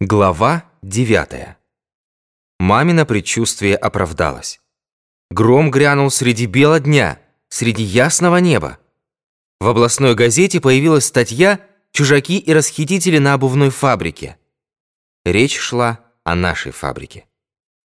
[0.00, 1.56] Глава 9.
[2.60, 4.60] Мамино предчувствие оправдалось.
[5.28, 8.78] Гром грянул среди бела дня, среди ясного неба.
[9.58, 11.58] В областной газете появилась статья
[11.90, 14.36] «Чужаки и расхитители на обувной фабрике».
[15.24, 17.26] Речь шла о нашей фабрике.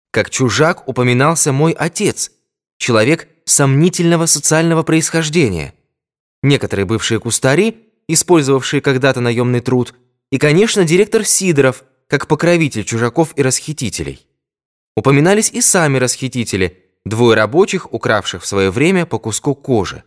[0.10, 2.32] Как чужак упоминался мой отец,
[2.80, 5.76] человек сомнительного социального происхождения.
[6.42, 9.94] Некоторые бывшие кустари, использовавшие когда-то наемный труд,
[10.32, 14.28] и, конечно, директор Сидоров– как покровитель чужаков и расхитителей.
[14.98, 20.04] Упоминались и сами расхитители, двое рабочих, укравших в свое время по куску кожи.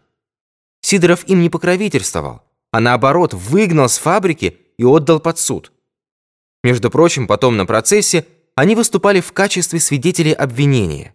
[0.83, 5.73] Сидоров им не покровительствовал, а наоборот выгнал с фабрики и отдал под суд.
[6.63, 11.15] Между прочим, потом на процессе они выступали в качестве свидетелей обвинения.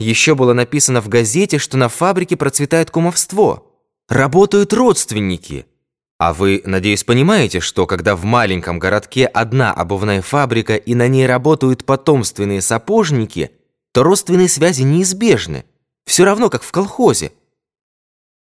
[0.00, 3.70] Еще было написано в газете, что на фабрике процветает кумовство.
[4.08, 5.66] Работают родственники–
[6.18, 11.26] а вы, надеюсь, понимаете, что когда в маленьком городке одна обувная фабрика и на ней
[11.26, 13.52] работают потомственные сапожники,
[13.92, 15.64] то родственные связи неизбежны,
[16.04, 17.32] все равно как в колхозе.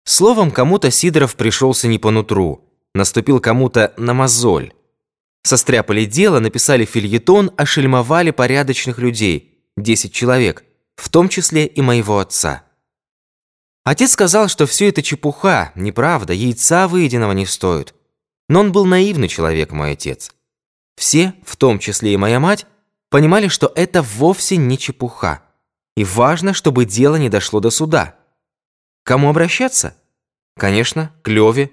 [0.04, 4.72] Словом, кому-то Сидоров пришелся не по нутру, наступил кому-то на мозоль.
[5.44, 10.64] Состряпали дело, написали фильетон, ошельмовали порядочных людей, 10 человек,
[10.96, 12.64] в том числе и моего отца.
[13.84, 17.94] Отец сказал, что все это чепуха, неправда, яйца выеденного не стоит.
[18.48, 20.32] Но он был наивный человек, мой отец.
[20.96, 22.66] Все, в том числе и моя мать,
[23.08, 25.42] понимали, что это вовсе не чепуха.
[25.96, 28.16] И важно, чтобы дело не дошло до суда.
[29.04, 29.94] кому обращаться?
[30.58, 31.70] Конечно, к Леве.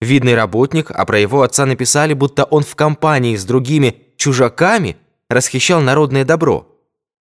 [0.00, 4.96] Видный работник, а про его отца написали, будто он в компании с другими чужаками
[5.28, 6.68] расхищал народное добро.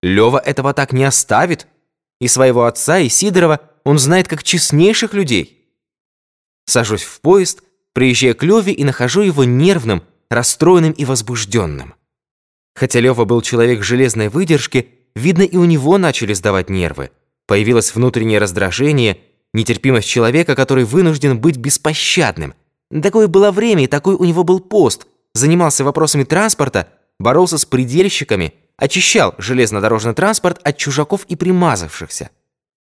[0.03, 1.67] Лева этого так не оставит.
[2.21, 5.65] И своего отца, и Сидорова он знает как честнейших людей.
[6.67, 7.63] Сажусь в поезд,
[7.95, 11.95] приезжаю к Леве и нахожу его нервным, расстроенным и возбужденным.
[12.75, 17.13] Хотя Лева был человек железной выдержки, видно, и у него начали сдавать нервы.
[17.47, 19.21] Появилось внутреннее раздражение,
[19.55, 22.53] нетерпимость человека, который вынужден быть беспощадным.
[23.03, 25.07] Такое было время, и такой у него был пост.
[25.33, 26.89] Занимался вопросами транспорта,
[27.19, 32.29] боролся с предельщиками, очищал железнодорожный транспорт от чужаков и примазавшихся.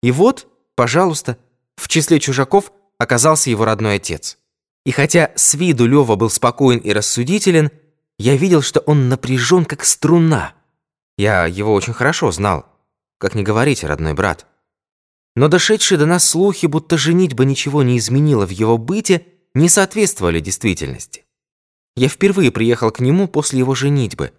[0.01, 0.47] И вот
[0.83, 1.39] Пожалуйста,
[1.77, 4.39] в числе чужаков оказался его родной отец.
[4.85, 7.71] И хотя с виду Лёва был спокоен и рассудителен,
[8.19, 10.55] я видел, что он напряжен, как струна.
[11.17, 12.67] Я его очень хорошо знал.
[13.19, 14.45] Как не говорите, родной брат.
[15.37, 20.41] Но дошедшие до нас слухи, будто женитьба ничего не изменила в его быте, не соответствовали
[20.41, 21.25] действительности.
[21.95, 24.33] Я впервые приехал к нему после его женитьбы.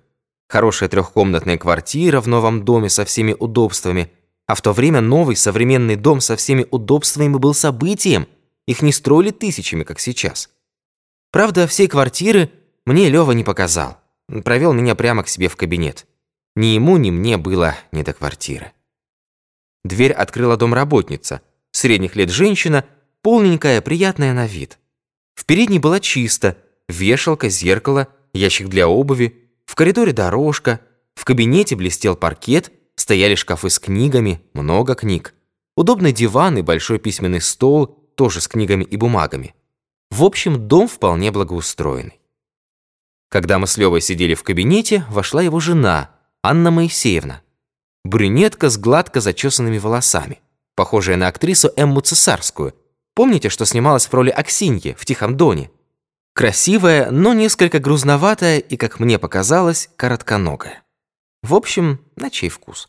[0.50, 4.12] Хорошая трехкомнатная квартира в новом доме со всеми удобствами–
[4.48, 8.28] а в то время новый современный дом со всеми удобствами был событием.
[8.68, 10.50] Их не строили тысячами, как сейчас.
[11.32, 12.52] Правда, всей квартиры
[12.86, 13.98] мне Лёва не показал.
[14.44, 16.06] Провел меня прямо к себе в кабинет.
[16.56, 18.72] Ни ему, ни мне было не до квартиры.
[19.84, 22.86] Дверь открыла домработница, средних лет женщина,
[23.22, 24.78] полненькая, приятная на вид.
[25.34, 30.80] В передней было чисто, вешалка, зеркало, ящик для обуви, в коридоре дорожка,
[31.16, 35.34] в кабинете блестел паркет– Стояли шкафы с книгами, много книг.
[35.76, 39.56] Удобный диван и большой письменный стол, тоже с книгами и бумагами.
[40.12, 42.20] В общем, дом вполне благоустроенный.
[43.30, 46.12] Когда мы с Левой сидели в кабинете, вошла его жена,
[46.44, 47.42] Анна Моисеевна.
[48.04, 50.40] Брюнетка с гладко зачесанными волосами,
[50.76, 52.76] похожая на актрису Эмму Цесарскую.
[53.16, 55.72] Помните, что снималась в роли Аксиньи в «Тихом доне»?
[56.36, 60.83] Красивая, но несколько грузноватая и, как мне показалось, коротконогая.
[61.44, 62.88] В общем, на чей вкус.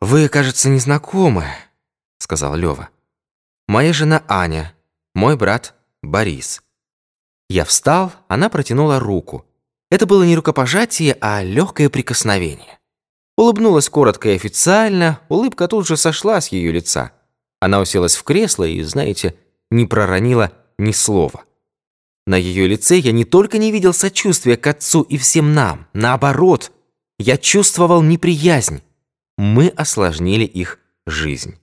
[0.00, 1.46] «Вы, кажется, не знакомы»,—
[2.18, 2.88] сказал Лёва.
[3.68, 4.74] «Моя жена Аня,
[5.14, 6.62] мой брат Борис».
[7.48, 9.46] Я встал, она протянула руку.
[9.92, 12.80] Это было не рукопожатие, а легкое прикосновение.
[13.36, 17.12] Улыбнулась коротко и официально, улыбка тут же сошла с ее лица.
[17.60, 19.36] Она уселась в кресло и, знаете,
[19.70, 21.44] не проронила ни слова.
[22.26, 26.72] На ее лице я не только не видел сочувствия к отцу и всем нам, наоборот,
[27.18, 28.82] я чувствовал неприязнь.
[29.36, 31.58] Мы осложнили их жизнь.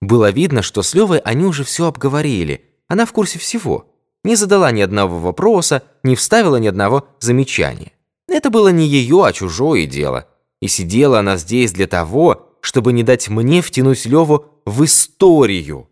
[0.00, 2.64] Было видно, что с Левой они уже все обговорили.
[2.88, 3.86] Она в курсе всего.
[4.24, 7.92] Не задала ни одного вопроса, не вставила ни одного замечания.
[8.28, 10.28] Это было не ее, а чужое дело.
[10.60, 15.88] И сидела она здесь для того, чтобы не дать мне втянуть Леву в историю.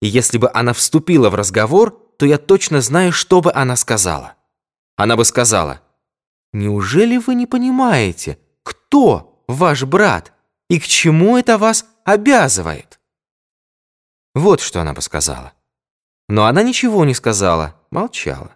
[0.00, 4.34] И если бы она вступила в разговор, то я точно знаю, что бы она сказала.
[4.96, 5.80] Она бы сказала–
[6.52, 10.32] Неужели вы не понимаете, кто ваш брат
[10.68, 13.00] и к чему это вас обязывает?
[14.34, 15.52] Вот что она бы сказала.
[16.28, 18.54] Но она ничего не сказала, молчала.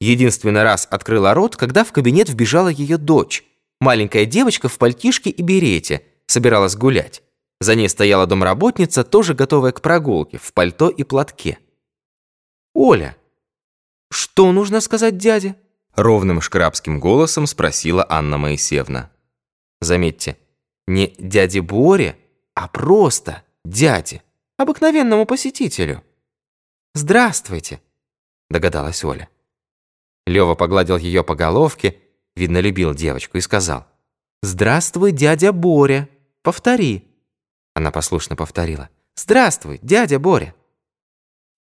[0.00, 3.44] Единственный раз открыла рот, когда в кабинет вбежала ее дочь.
[3.80, 7.22] Маленькая девочка в пальтишке и берете, собиралась гулять.
[7.60, 11.58] За ней стояла домработница, тоже готовая к прогулке, в пальто и платке.
[12.74, 13.16] «Оля,
[14.10, 15.56] что нужно сказать дяде?»
[15.96, 19.10] Ровным шкрабским голосом спросила Анна Моисеевна.
[19.80, 20.36] Заметьте,
[20.86, 22.18] не дяде Боре,
[22.54, 24.22] а просто дяде,
[24.58, 26.02] обыкновенному посетителю.
[26.94, 27.80] «Здравствуйте»,
[28.50, 29.28] догадалась Оля.
[30.26, 31.98] Лёва погладил её по головке,
[32.34, 33.86] видно, любил девочку, и сказал,
[34.42, 36.08] «Здравствуй, дядя Боря,
[36.42, 37.04] повтори».
[37.74, 40.54] Она послушно повторила, «Здравствуй, дядя Боря».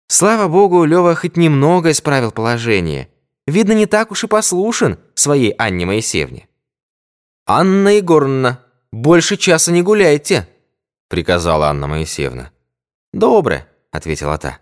[0.07, 3.09] Слава богу, Лёва хоть немного исправил положение.
[3.47, 6.47] Видно, не так уж и послушен своей Анне Моисеевне.
[7.45, 8.59] «Анна Егоровна,
[8.91, 10.47] больше часа не гуляйте»,—
[11.09, 12.51] приказала Анна Моисеевна.
[13.13, 14.59] «Добре»,— ответила та.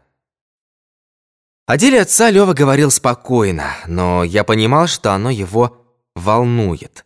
[1.65, 5.77] О деле отца Лёва говорил спокойно, но я понимал, что оно его
[6.13, 7.05] волнует.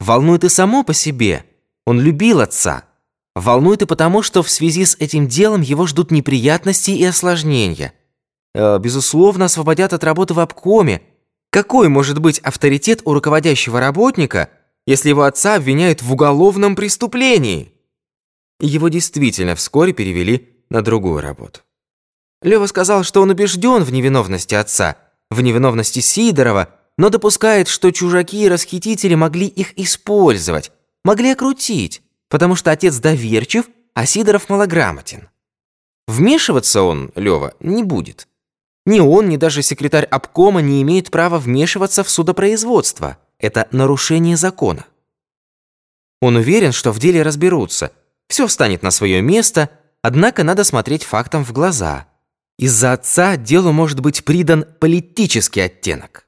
[0.00, 1.44] Волнует и само по себе.
[1.84, 2.84] Он любил отца.
[3.34, 7.92] Волнует и потому, что в связи с этим делом его ждут неприятности и осложнения.
[8.54, 11.02] Э, безусловно, освободят от работы в обкоме.
[11.50, 14.50] Какой может быть авторитет у руководящего работника,
[14.86, 17.72] если его отца обвиняют в уголовном преступлении?
[18.60, 21.60] Его действительно вскоре перевели на другую работу.
[22.42, 24.96] Лева сказал, что он убежден в невиновности отца,
[25.30, 30.72] в невиновности Сидорова, но допускает, что чужаки и расхитители могли их использовать,
[31.04, 35.28] могли окрутить, потому что отец доверчив, а Сидоров малограмотен.
[36.06, 38.27] Вмешиваться он, Лева, не будет.
[38.88, 43.18] Ни он, ни даже секретарь обкома не имеют права вмешиваться в судопроизводство.
[43.38, 44.86] Это нарушение закона.
[46.20, 47.92] Он уверен, что в деле разберутся.
[48.26, 49.70] Все встанет на свое место,
[50.02, 52.08] однако надо смотреть фактам в глаза–
[52.58, 56.26] из-за отца делу может быть придан политический оттенок.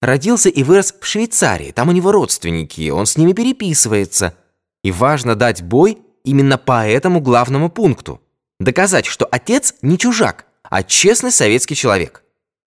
[0.00, 4.36] Родился и вырос в Швейцарии, там у него родственники, он с ними переписывается.
[4.84, 8.20] И важно дать бой именно по этому главному пункту.
[8.60, 12.22] Доказать, что отец не чужак, а честный советский человек.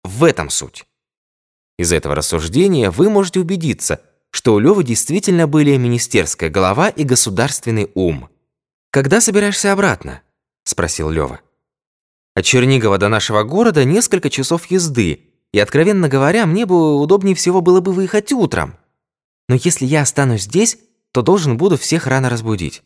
[0.04, 0.86] В этом суть.
[1.78, 4.00] Из этого рассуждения вы можете убедиться,
[4.30, 8.28] что у Лёвы действительно были министерская голова и государственный ум.
[8.90, 10.22] «Когда собираешься обратно?»–
[10.64, 11.40] спросил Лёва.
[12.34, 17.62] От Чернигова до нашего города несколько часов езды, и, откровенно говоря, мне бы удобнее всего
[17.62, 18.76] было бы выехать утром.
[19.48, 20.78] Но если я останусь здесь,
[21.12, 22.82] то должен буду всех рано разбудить.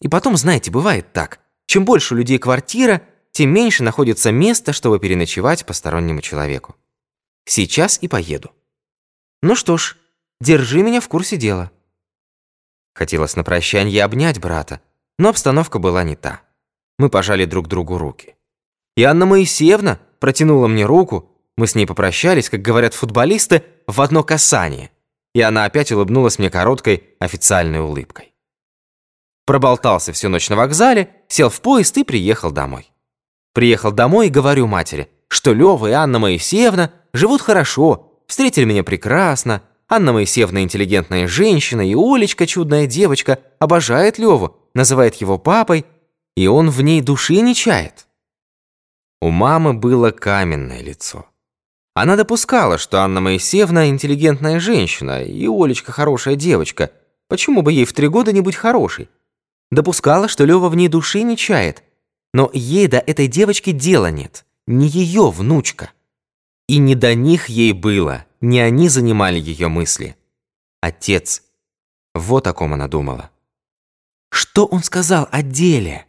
[0.00, 1.40] И потом, знаете, бывает так.
[1.66, 3.02] Чем больше людей квартира,
[3.32, 6.76] тем меньше находится места, чтобы переночевать постороннему человеку.
[7.44, 8.52] Сейчас и поеду.
[9.42, 9.96] Ну что ж,
[10.40, 11.70] держи меня в курсе дела.
[12.94, 14.80] Хотелось на прощанье обнять брата,
[15.18, 16.42] но обстановка была не та.
[16.98, 18.36] Мы пожали друг другу руки.
[18.96, 21.30] И Анна Моисеевна протянула мне руку.
[21.56, 24.90] Мы с ней попрощались, как говорят футболисты, в одно касание.
[25.34, 28.34] И она опять улыбнулась мне короткой официальной улыбкой.
[29.46, 32.90] Проболтался всю ночь на вокзале, сел в поезд и приехал домой.
[33.52, 39.62] Приехал домой и говорю матери, что Лёва и Анна Моисеевна живут хорошо, встретили меня прекрасно,
[39.88, 45.84] Анна Моисеевна интеллигентная женщина, и Олечка чудная девочка, обожает Лёву, называет его папой,
[46.36, 48.06] и он в ней души не чает.
[49.20, 51.26] У мамы было каменное лицо.
[51.94, 56.92] Она допускала, что Анна Моисеевна интеллигентная женщина, и Олечка хорошая девочка.
[57.28, 59.08] Почему бы ей в три года не быть хорошей?
[59.72, 61.82] Допускала, что Лёва в ней души не чает.
[62.32, 64.44] Но ей до этой девочки дела нет.
[64.66, 65.90] Не ее внучка.
[66.68, 68.26] И не до них ей было.
[68.40, 70.16] Не они занимали ее мысли.
[70.80, 71.42] Отец.
[72.14, 73.30] Вот о ком она думала.
[74.30, 76.06] Что он сказал о деле?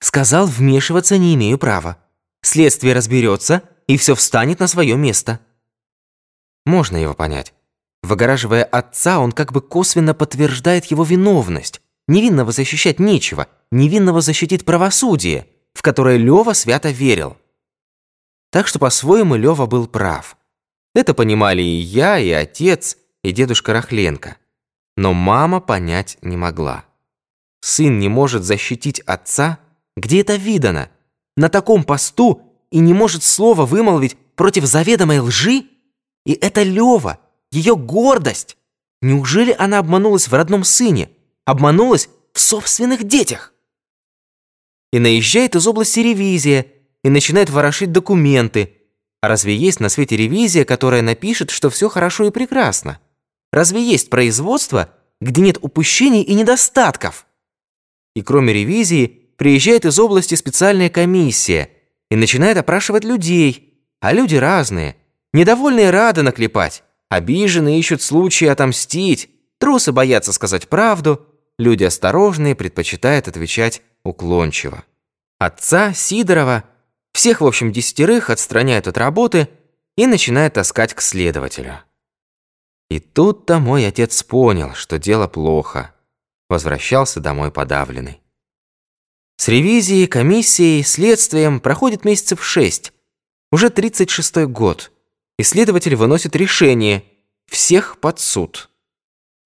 [0.00, 1.98] Сказал, вмешиваться не имею права.
[2.42, 5.40] Следствие разберется, и все встанет на свое место.
[6.64, 7.54] Можно его понять.
[8.02, 11.82] Выгораживая отца, он как бы косвенно подтверждает его виновность.
[12.08, 17.36] Невинного защищать нечего, невинного защитит правосудие, в которое Лёва свято верил.
[18.50, 20.36] Так что по-своему Лёва был прав.
[20.94, 24.36] Это понимали и я, и отец, и дедушка Рахленко.
[24.96, 26.84] Но мама понять не могла.
[27.60, 29.58] Сын не может защитить отца?
[29.96, 30.90] Где это видано?
[31.36, 35.66] на таком посту и не может слова вымолвить против заведомой лжи?
[36.24, 37.18] И это Лева,
[37.52, 38.56] ее гордость.
[39.02, 41.10] Неужели она обманулась в родном сыне?
[41.46, 43.54] Обманулась в собственных детях?
[44.92, 46.66] И наезжает из области ревизия,
[47.04, 48.82] и начинает ворошить документы.
[49.20, 52.98] А разве есть на свете ревизия, которая напишет, что все хорошо и прекрасно?
[53.52, 57.26] Разве есть производство, где нет упущений и недостатков?
[58.16, 61.70] И кроме ревизии, приезжает из области специальная комиссия
[62.10, 64.96] и начинает опрашивать людей, а люди разные.
[65.32, 71.24] Недовольные рады наклепать, обиженные ищут случаи отомстить, трусы боятся сказать правду,
[71.58, 74.84] люди осторожные предпочитают отвечать уклончиво.
[75.38, 76.64] Отца, Сидорова,
[77.12, 79.48] всех, в общем, десятерых отстраняют от работы
[79.96, 81.80] и начинают таскать к следователю.
[82.88, 85.94] И тут-то мой отец понял, что дело плохо.
[86.48, 88.20] Возвращался домой подавленный.
[89.36, 92.92] С ревизией, комиссией, следствием проходит месяцев шесть.
[93.50, 94.92] Уже 36-й год.
[95.38, 97.04] Исследователь выносит решение.
[97.46, 98.70] Всех под суд.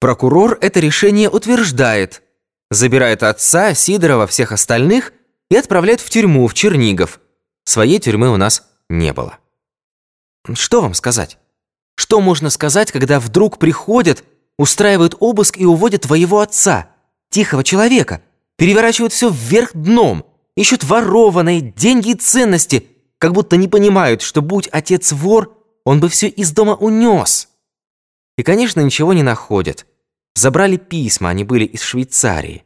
[0.00, 2.22] Прокурор это решение утверждает.
[2.70, 5.12] Забирает отца, Сидорова, всех остальных
[5.50, 7.20] и отправляет в тюрьму, в Чернигов.
[7.64, 9.38] Своей тюрьмы у нас не было.
[10.54, 11.36] Что вам сказать?
[11.96, 14.24] Что можно сказать, когда вдруг приходят,
[14.58, 16.88] устраивают обыск и уводят твоего отца,
[17.28, 18.22] тихого человека,
[18.56, 20.24] переворачивают все вверх дном,
[20.56, 22.86] ищут ворованные деньги и ценности,
[23.18, 27.48] как будто не понимают, что будь отец вор, он бы все из дома унес.
[28.38, 29.86] И, конечно, ничего не находят.
[30.40, 32.64] Забрали письма, они были из Швейцарии.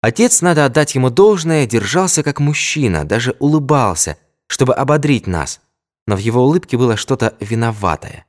[0.00, 4.16] Отец, надо отдать ему должное, держался как мужчина, даже улыбался,
[4.48, 5.60] чтобы ободрить нас
[6.08, 8.24] но в его улыбке было что-то виноватое.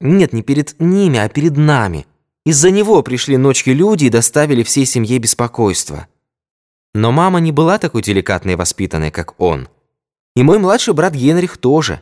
[0.00, 2.06] Нет, не перед ними, а перед нами.
[2.46, 6.08] Из-за него пришли ночью люди и доставили всей семье беспокойство.
[6.94, 9.68] Но мама не была такой деликатной и воспитанной, как он.
[10.36, 12.00] И мой младший брат Генрих тоже.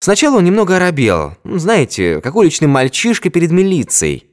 [0.00, 4.31] Сначала он немного оробел, знаете, как уличный мальчишка перед милицией.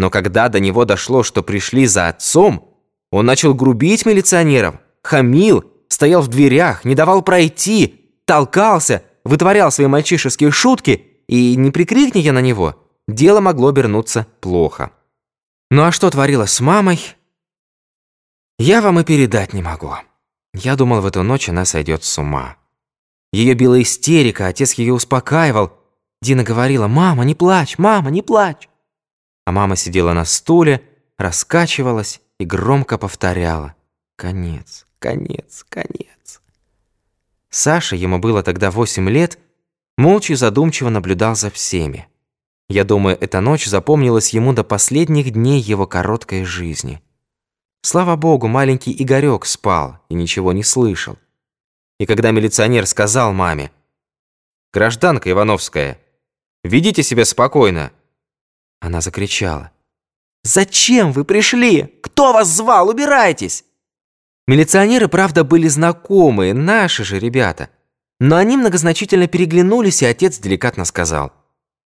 [0.00, 2.74] Но когда до него дошло, что пришли за отцом,
[3.12, 10.50] он начал грубить милиционеров, хамил, стоял в дверях, не давал пройти, толкался– вытворял свои мальчишеские
[10.50, 12.76] шутки, и не прикрикни я на него,
[13.08, 14.90] дело могло обернуться плохо.
[15.70, 17.00] Ну а что творилось с мамой,
[18.58, 19.94] я вам и передать не могу.
[20.52, 22.56] Я думал, в эту ночь она сойдет с ума.
[23.32, 25.72] Ее била истерика, отец ее успокаивал.
[26.20, 28.68] Дина говорила, «Мама, не плачь, мама, не плачь».
[29.50, 30.80] А мама сидела на стуле,
[31.18, 33.74] раскачивалась и громко повторяла,
[34.14, 36.40] «Конец, конец, конец».
[37.48, 39.40] Саша, ему было тогда 8 лет,
[39.98, 42.06] молча и задумчиво наблюдал за всеми.
[42.68, 47.02] Я думаю, эта ночь запомнилась ему до последних дней его короткой жизни.
[47.82, 51.18] Слава богу, маленький Игорек спал и ничего не слышал.
[51.98, 53.72] И когда милиционер сказал маме,
[54.72, 55.98] «Гражданка Ивановская,
[56.62, 57.90] ведите себя спокойно»,
[58.80, 59.70] она закричала,
[60.42, 62.00] «Зачем вы пришли?
[62.02, 62.88] Кто вас звал?
[62.88, 63.64] Убирайтесь!»
[64.46, 67.70] Милиционеры, правда, были знакомые, наши же ребята.
[68.18, 71.32] Но они многозначительно переглянулись, и отец деликатно сказал.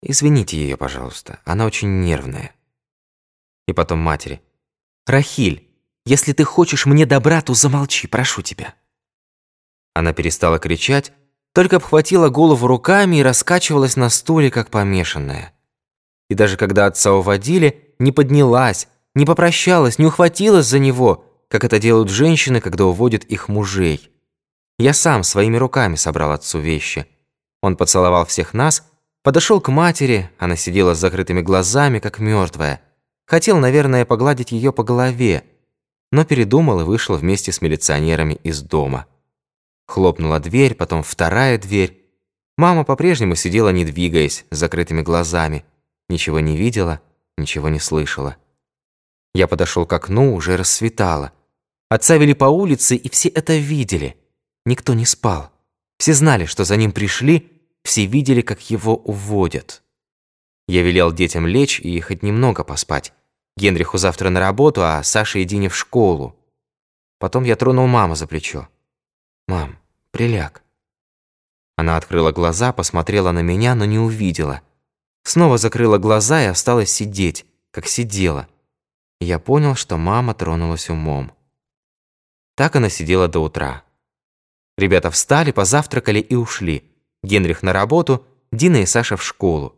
[0.02, 2.54] «Извините ее, пожалуйста, она очень нервная».
[3.68, 4.42] И потом матери.
[5.08, 5.68] «Рахиль,
[6.06, 8.76] если ты хочешь мне добра, то замолчи, прошу тебя».
[9.96, 11.14] Она перестала кричать,
[11.52, 15.55] только обхватила голову руками и раскачивалась на стуле, как помешанная.
[16.30, 21.80] И даже когда отца уводили, не поднялась, не попрощалась, не ухватилась за него– как это
[21.80, 24.12] делают женщины, когда уводят их мужей.
[24.78, 27.06] Я сам своими руками собрал отцу вещи.
[27.62, 28.86] Он поцеловал всех нас,
[29.24, 32.82] подошел к матери, она сидела с закрытыми глазами, как мертвая.
[33.26, 35.44] Хотел, наверное, погладить ее по голове,
[36.12, 39.06] но передумал и вышел вместе с милиционерами из дома.
[39.88, 42.04] Хлопнула дверь, потом вторая дверь.
[42.58, 45.66] Мама по-прежнему сидела, не двигаясь, с закрытыми глазами.
[46.10, 47.02] Ничего не видела,
[47.38, 48.38] ничего не слышала.
[49.34, 51.34] Я подошел к окну, уже рассветало.
[51.90, 54.18] Отца вели по улице, и все это видели.
[54.66, 55.52] Никто не спал.
[55.98, 57.52] Все знали, что за ним пришли,
[57.84, 59.84] все видели, как его уводят.
[60.68, 63.14] Я велел детям лечь и хоть немного поспать.
[63.58, 66.36] Генриху завтра на работу, а Саше и Дине в школу.
[67.20, 68.68] Потом я тронул маму за плечо.
[69.48, 69.78] «Мам,
[70.12, 70.64] приляг».
[71.78, 74.62] Она открыла глаза, посмотрела на меня, но не увидела.
[75.26, 78.48] Снова закрыла глаза и осталась сидеть, как сидела
[79.20, 81.32] я понял, что мама тронулась умом.
[82.56, 83.84] Так она сидела до утра.
[84.78, 86.92] Ребята встали, позавтракали и ушли.
[87.24, 89.76] Генрих на работу, Дина и Саша в школу.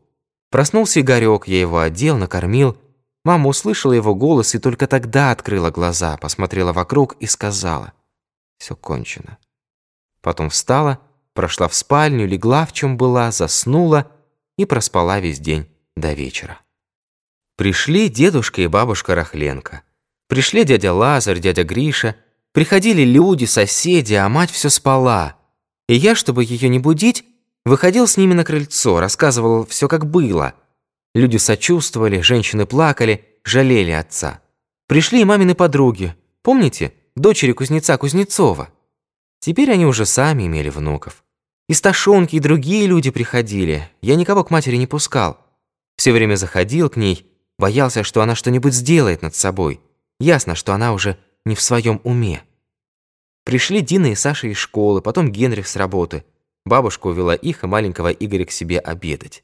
[0.49, 2.77] Проснулся Игорек, я его одел, накормил.
[3.23, 7.93] Мама услышала его голос и только тогда открыла глаза, посмотрела вокруг и сказала
[8.57, 9.37] «Все кончено».
[10.21, 10.99] Потом встала,
[11.33, 14.11] прошла в спальню, легла в чем была, заснула
[14.57, 16.59] и проспала весь день до вечера.
[17.55, 19.83] Пришли дедушка и бабушка Рахленко.
[20.27, 22.15] Пришли дядя Лазарь, дядя Гриша.
[22.51, 25.37] Приходили люди, соседи, а мать все спала.
[25.87, 27.25] И я, чтобы ее не будить,
[27.65, 30.53] выходил с ними на крыльцо, рассказывал все как было.
[31.15, 34.41] Люди сочувствовали, женщины плакали, жалели отца.
[34.87, 36.15] Пришли и мамины подруги.
[36.41, 36.93] Помните?
[37.15, 38.69] Дочери кузнеца Кузнецова.
[39.39, 41.23] Теперь они уже сами имели внуков.
[41.67, 43.89] И сташонки, и другие люди приходили.
[44.01, 45.37] Я никого к матери не пускал.
[45.97, 49.81] Все время заходил к ней, боялся, что она что-нибудь сделает над собой.
[50.19, 52.43] Ясно, что она уже не в своем уме.
[53.43, 56.25] Пришли Дина и Саша из школы, потом Генрих с работы.
[56.65, 59.43] Бабушка увела их и маленького Игоря к себе обедать.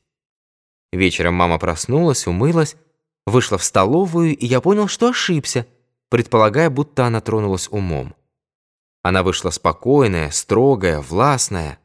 [0.92, 2.76] Вечером мама проснулась, умылась,
[3.26, 5.66] вышла в столовую, и я понял, что ошибся,
[6.10, 8.14] предполагая, будто она тронулась умом.
[9.02, 11.80] Она вышла спокойная, строгая, властная,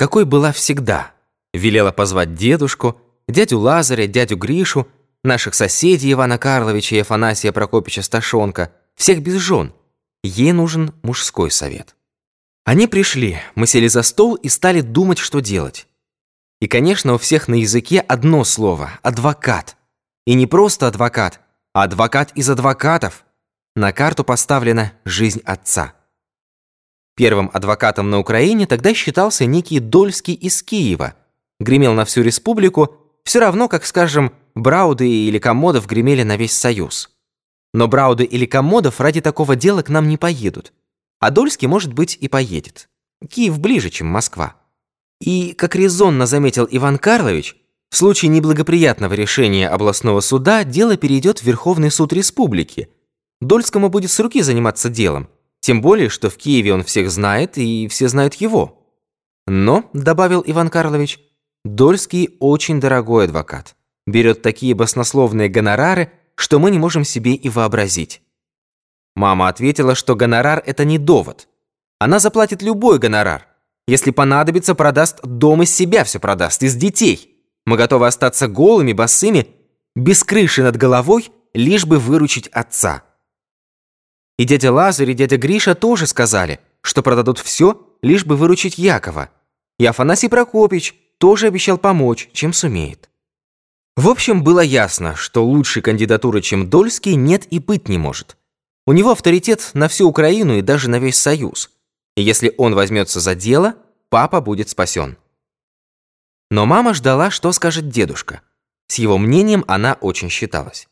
[0.00, 1.12] какой была всегда.
[1.52, 4.88] Велела позвать дедушку, дядю Лазаря, дядю Гришу,
[5.22, 9.74] наших соседей Ивана Карловича и Афанасия Прокопича Сташонка, всех без жен.
[10.24, 11.96] Ей нужен мужской совет.
[12.64, 15.86] Они пришли, мы сели за стол и стали думать, что делать.
[16.62, 19.76] И, конечно, у всех на языке одно слово– адвокат.
[20.26, 21.40] И не просто адвокат,
[21.74, 23.26] а адвокат из адвокатов.
[23.76, 25.92] На карту поставлена жизнь отца.
[27.20, 31.16] Первым адвокатом на Украине тогда считался некий Дольский из Киева.
[31.58, 37.10] Гремел на всю республику, все равно, как, скажем, Брауды или Комодов гремели на весь Союз.
[37.74, 40.72] Но Брауды или Комодов ради такого дела к нам не поедут.
[41.18, 42.88] А Дольский, может быть, и поедет.
[43.28, 44.56] Киев ближе, чем Москва.
[45.20, 47.54] И, как резонно заметил Иван Карлович,
[47.90, 52.88] в случае неблагоприятного решения областного суда дело перейдет в Верховный суд республики.
[53.42, 55.28] Дольскому будет с руки заниматься делом,
[55.60, 58.86] тем более, что в Киеве он всех знает, и все знают его.
[59.46, 61.20] Но, добавил Иван Карлович,
[61.64, 63.76] Дольский очень дорогой адвокат.
[64.06, 68.22] Берет такие баснословные гонорары, что мы не можем себе и вообразить.
[69.14, 71.48] Мама ответила, что гонорар– это не довод.
[71.98, 73.46] Она заплатит любой гонорар.
[73.86, 77.36] Если понадобится, продаст дом из себя все продаст, из детей.
[77.66, 79.48] Мы готовы остаться голыми, босыми,
[79.94, 83.02] без крыши над головой, лишь бы выручить отца.
[84.40, 89.28] И дядя Лазарь, и дядя Гриша тоже сказали, что продадут все, лишь бы выручить Якова.
[89.78, 93.10] И Афанасий Прокопич тоже обещал помочь, чем сумеет.
[93.96, 98.38] В общем, было ясно, что лучшей кандидатуры, чем Дольский, нет и быть не может.
[98.86, 101.70] У него авторитет на всю Украину и даже на весь Союз.
[102.16, 103.74] И если он возьмется за дело,
[104.08, 105.18] папа будет спасен.
[106.50, 108.40] Но мама ждала, что скажет дедушка.
[108.86, 110.88] С его мнением она очень считалась.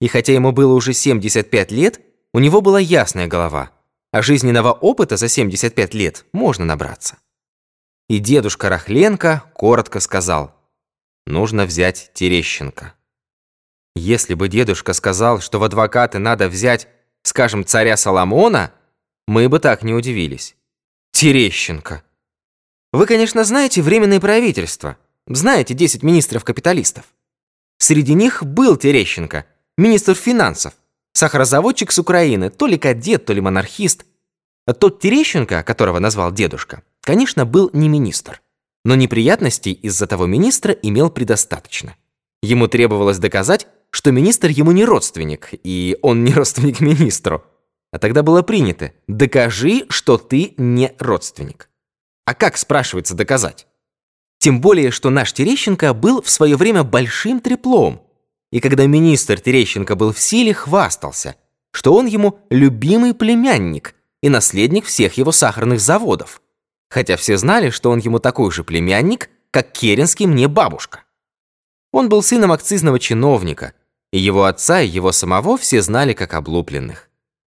[0.00, 2.00] И хотя ему было уже 75 лет,
[2.32, 3.70] у него была ясная голова,
[4.12, 7.18] а жизненного опыта за 75 лет можно набраться.
[8.08, 10.54] И дедушка Рахленко коротко сказал,
[11.26, 12.94] нужно взять Терещенко.
[13.96, 16.88] Если бы дедушка сказал, что в адвокаты надо взять,
[17.22, 18.72] скажем, царя Соломона,
[19.26, 20.56] мы бы так не удивились.
[21.12, 22.02] Терещенко.
[22.92, 27.04] Вы, конечно, знаете Временное правительство, знаете 10 министров-капиталистов.
[27.78, 30.74] Среди них был Терещенко, министр финансов,
[31.12, 34.06] Сахарозаводчик с Украины, то ли кадет, то ли монархист.
[34.78, 38.40] Тот Терещенко, которого назвал дедушка, конечно, был не министр.
[38.84, 41.96] Но неприятностей из-за того министра имел предостаточно.
[42.42, 47.44] Ему требовалось доказать, что министр ему не родственник, и он не родственник министру.
[47.92, 51.68] А тогда было принято «докажи, что ты не родственник».
[52.24, 53.66] А как, спрашивается, доказать?
[54.38, 58.02] Тем более, что наш Терещенко был в свое время большим треплом–
[58.50, 61.36] и когда министр Терещенко был в силе, хвастался,
[61.72, 66.42] что он ему любимый племянник и наследник всех его сахарных заводов.
[66.88, 71.04] Хотя все знали, что он ему такой же племянник, как Керенский мне бабушка.
[71.92, 73.74] Он был сыном акцизного чиновника,
[74.12, 77.08] и его отца и его самого все знали как облупленных.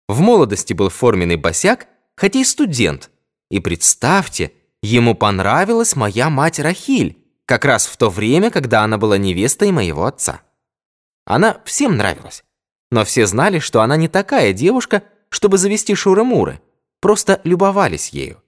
[0.09, 3.11] В молодости был форменный босяк, хотя и студент.
[3.51, 9.19] И представьте, ему понравилась моя мать Рахиль, как раз в то время, когда она была
[9.19, 10.43] невестой моего отца.
[11.29, 12.43] Она всем нравилась.
[12.91, 16.59] Но все знали, что она не такая девушка, чтобы завести шуры-муры.
[17.01, 18.43] Просто любовались ею.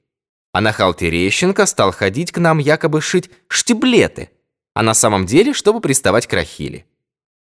[0.52, 4.30] А нахал Терещенко стал ходить к нам якобы шить штиблеты,
[4.72, 6.86] а на самом деле, чтобы приставать к Рахиле.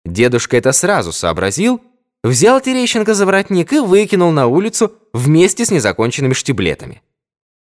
[0.06, 1.84] Дедушка это сразу сообразил,
[2.23, 7.04] взял Терещенко за воротник и выкинул на улицу вместе с незаконченными штиблетами.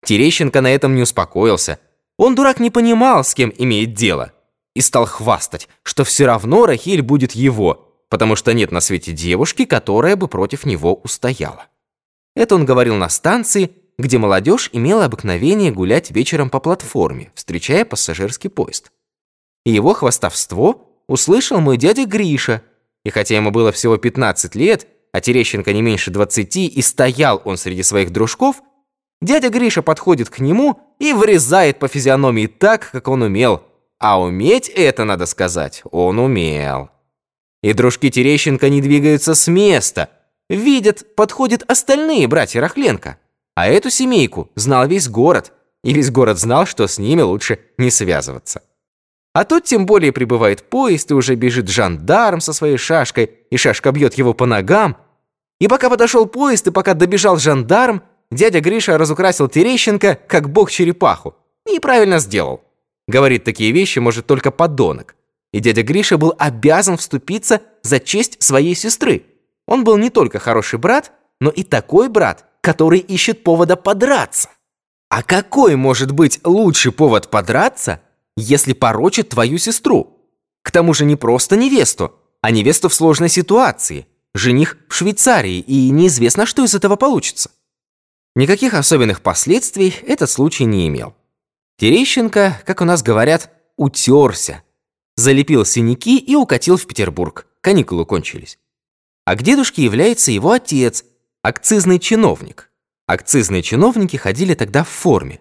[0.04, 1.78] Терещенко на этом не успокоился.
[2.17, 4.34] Он, дурак, не понимал, с кем имеет дело
[4.74, 9.66] и стал хвастать, что все равно Рахиль будет его, потому что нет на свете девушки,
[9.66, 11.68] которая бы против него устояла.
[12.36, 18.50] Это он говорил на станции, где молодежь имела обыкновение гулять вечером по платформе, встречая пассажирский
[18.50, 18.92] поезд.
[19.66, 22.64] И его хвастовство услышал мой дядя Гриша,
[23.04, 27.58] и хотя ему было всего 15 лет, а Терещенко не меньше 20, и стоял он
[27.58, 28.62] среди своих дружков,
[29.22, 33.64] дядя Гриша подходит к нему и вырезает по физиономии так, как он умел–
[34.02, 36.90] а уметь это, надо сказать, он умел.
[37.62, 40.10] И дружки Терещенко не двигаются с места.
[40.50, 43.18] Видят, подходят остальные братья Рахленко.
[43.56, 45.54] А эту семейку знал весь город.
[45.84, 48.64] и весь город знал, что с ними лучше не связываться.
[49.34, 53.92] А тут тем более прибывает поезд, и уже бежит жандарм со своей шашкой, и шашка
[53.92, 54.98] бьет его по ногам.
[55.60, 61.36] И пока подошел поезд, и пока добежал жандарм, дядя Гриша разукрасил Терещенко, как бог черепаху.
[61.72, 62.62] И правильно сделал.
[63.12, 65.15] Говорит, такие вещи может только подонок.
[65.52, 69.26] И дядя Гриша был обязан вступиться за честь своей сестры.
[69.67, 74.50] Он был не только хороший брат, но и такой брат, который ищет повода подраться.
[75.10, 78.02] А какой может быть лучший повод подраться,
[78.38, 80.17] если порочит твою сестру?
[80.63, 84.08] К тому же не просто невесту, а невесту в сложной ситуации.
[84.34, 87.52] Жених в Швейцарии, и неизвестно, что из этого получится.
[88.38, 91.13] Никаких особенных последствий этот случай не имел.
[91.82, 94.62] Терещенко, как у нас говорят, утерся.
[95.15, 97.48] Залепил синяки и укатил в Петербург.
[97.60, 98.60] Каникулы кончились.
[99.26, 101.04] А к дедушке является его отец,
[101.41, 102.70] акцизный чиновник.
[103.08, 105.39] Акцизные чиновники ходили тогда в форме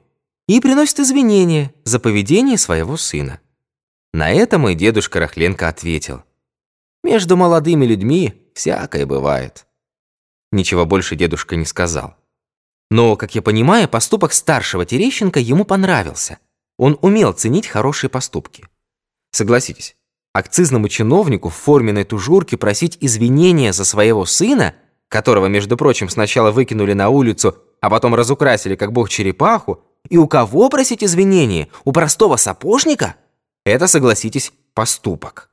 [0.48, 3.40] и приносят извинения за поведение своего сына.
[4.14, 6.24] На это мой дедушка Рахленко ответил.
[7.04, 9.66] «Между молодыми людьми всякое бывает».
[10.52, 12.16] Ничего больше дедушка не сказал.
[12.90, 16.38] Но, как я понимаю, поступок старшего Терещенко ему понравился.
[16.76, 18.66] Он умел ценить хорошие поступки.
[19.32, 19.96] Согласитесь,
[20.32, 24.74] акцизному чиновнику в форменной тужурке просить извинения за своего сына,
[25.08, 30.26] которого, между прочим, сначала выкинули на улицу, а потом разукрасили, как бог черепаху, и у
[30.26, 31.68] кого просить извинения?
[31.84, 33.16] У простого сапожника?
[33.64, 35.50] Это, согласитесь, поступок.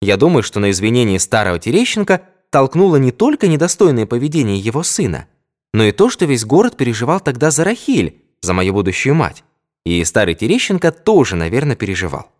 [0.00, 5.28] Я думаю, что на извинение старого Терещенко толкнуло не только недостойное поведение его сына,
[5.72, 9.44] но и то, что весь город переживал тогда за Рахиль, за мою будущую мать.
[9.84, 12.30] И старый Терещенко тоже, наверное, переживал.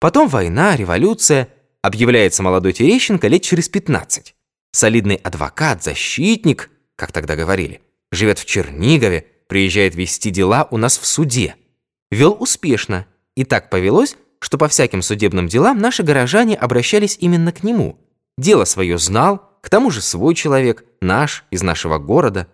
[0.00, 1.48] Потом война, революция.
[1.82, 4.34] Объявляется молодой Терещенко лет через 15.
[4.72, 7.80] Солидный адвокат, защитник, как тогда говорили.
[8.12, 11.54] Живет в Чернигове, приезжает вести дела у нас в суде.
[12.10, 13.06] Вел успешно.
[13.36, 17.98] И так повелось, что по всяким судебным делам наши горожане обращались именно к нему.
[18.36, 22.46] Дело свое знал, к тому же свой человек, наш, из нашего города.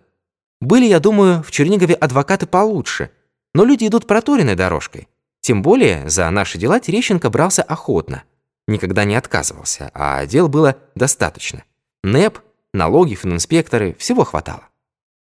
[0.59, 3.11] Были, я думаю, в Чернигове адвокаты получше,
[3.53, 5.07] но люди идут проторенной дорожкой.
[5.39, 8.23] Тем более за наши дела Терещенко брался охотно.
[8.67, 11.63] Никогда не отказывался, а дел было достаточно.
[12.01, 12.39] НЭП,
[12.73, 14.69] налоги, фининспекторы, всего хватало.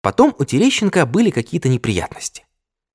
[0.01, 2.47] Потом у Терещенко были какие-то неприятности.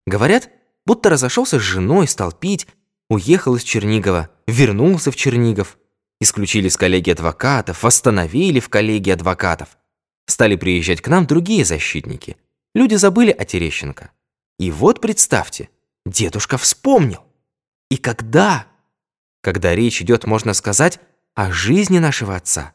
[0.08, 0.49] Говорят,
[0.88, 2.65] будто разошелся с женой, стал пить,
[3.08, 5.78] уехал из Чернигова, вернулся в Чернигов.
[6.22, 9.78] Исключили с коллегии адвокатов, восстановили в коллегии адвокатов.
[10.28, 12.38] Стали приезжать к нам другие защитники.
[12.76, 14.12] Люди забыли о Терещенко.
[14.58, 15.70] И вот представьте,
[16.06, 17.24] Дедушка вспомнил.
[17.90, 18.68] И когда?
[19.42, 21.00] Когда речь идет, можно сказать,
[21.36, 22.74] о жизни нашего отца.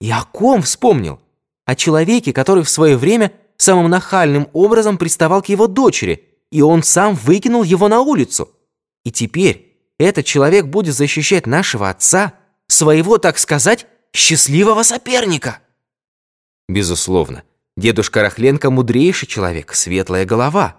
[0.00, 1.20] И о ком вспомнил?
[1.66, 6.82] О человеке, который в свое время самым нахальным образом приставал к его дочери, и он
[6.82, 8.50] сам выкинул его на улицу.
[9.04, 12.34] И теперь этот человек будет защищать нашего отца,
[12.70, 15.60] своего, так сказать, счастливого соперника.
[16.68, 17.42] Безусловно,
[17.76, 20.76] дедушка Рахленко мудрейший человек, светлая голова.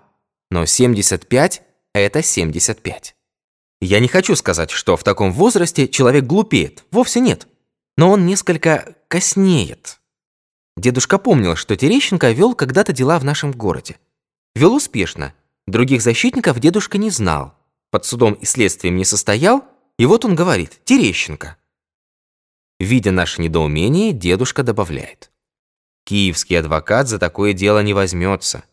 [0.50, 1.62] Но 75
[1.94, 3.16] это 75.
[3.82, 7.48] Я не хочу сказать, что в таком возрасте человек глупеет, вовсе нет.
[7.98, 10.00] Но он несколько коснеет.
[10.78, 13.98] Дедушка помнил, что Терещенко вел когда-то дела в нашем городе.
[14.56, 15.34] Вел успешно.
[15.68, 17.54] Других защитников дедушка не знал.
[17.90, 19.66] Под судом и следствием не состоял,
[19.98, 21.58] и вот он говорит «Терещенко».
[22.82, 25.32] Видя наше недоумение, дедушка добавляет.
[26.04, 28.63] Киевский адвокат за такое дело не возьмется.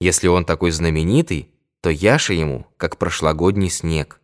[0.00, 4.20] Если он такой знаменитый, то Яша ему, как прошлогодний снег.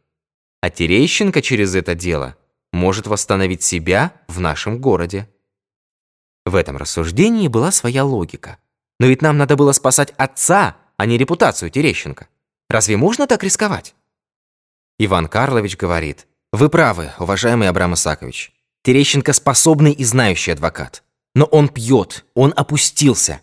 [0.61, 2.37] А Терещенко через это дело
[2.73, 5.29] может восстановить себя в нашем городе.
[6.45, 8.59] В этом рассуждении была своя логика.
[8.99, 12.27] Но ведь нам надо было спасать отца, а не репутацию Терещенко.
[12.69, 13.95] Разве можно так рисковать?
[14.99, 18.53] Иван Карлович говорит, «Вы правы, уважаемый Абрам Исакович.
[18.89, 21.03] Терещенко способный и знающий адвокат.
[21.35, 23.43] Но он пьет, он опустился.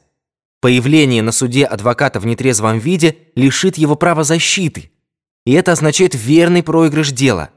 [0.59, 4.91] Появление на суде адвоката в нетрезвом виде лишит его права защиты.
[5.45, 7.51] И это означает верный проигрыш дела.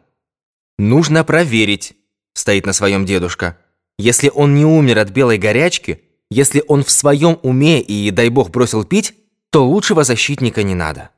[0.76, 1.94] «Нужно проверить»,–
[2.34, 3.56] стоит на своем дедушка.
[3.98, 8.50] «Если он не умер от белой горячки, если он в своем уме и, дай бог,
[8.50, 9.14] бросил пить,
[9.48, 11.08] то лучшего защитника не надо».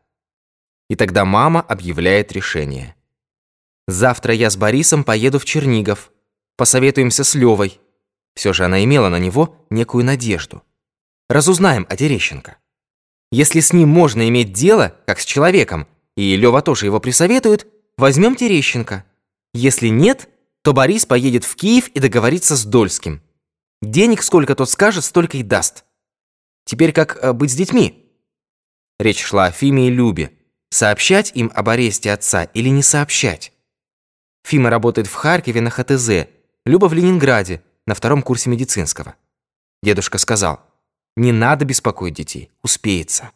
[0.89, 2.95] И тогда мама объявляет решение.
[3.89, 6.13] «Завтра я с Борисом поеду в Чернигов.
[6.61, 7.81] Посоветуемся с Левой».
[8.35, 10.63] Все же она имела на него некую надежду.
[11.31, 12.59] Разузнаем о Терещенко.
[13.33, 18.37] Если с ним можно иметь дело, как с человеком, и Лёва тоже его присоветует, возьмем
[18.37, 19.07] Терещенко.
[19.55, 20.29] Если нет,
[20.61, 23.23] то Борис поедет в Киев и договорится с Дольским.
[23.81, 25.87] Денег сколько тот скажет, столько и даст.
[26.67, 28.13] Теперь как э, быть с детьми?
[28.99, 30.31] Речь шла о Фиме и Любе.
[30.69, 33.51] Сообщать им об аресте отца или не сообщать?
[34.45, 36.29] Фима работает в Харькове на ХТЗ,
[36.67, 39.15] Люба в Ленинграде, на втором курсе медицинского.
[39.83, 40.61] Дедушка сказал,
[41.17, 43.31] не надо беспокоить детей, успеется.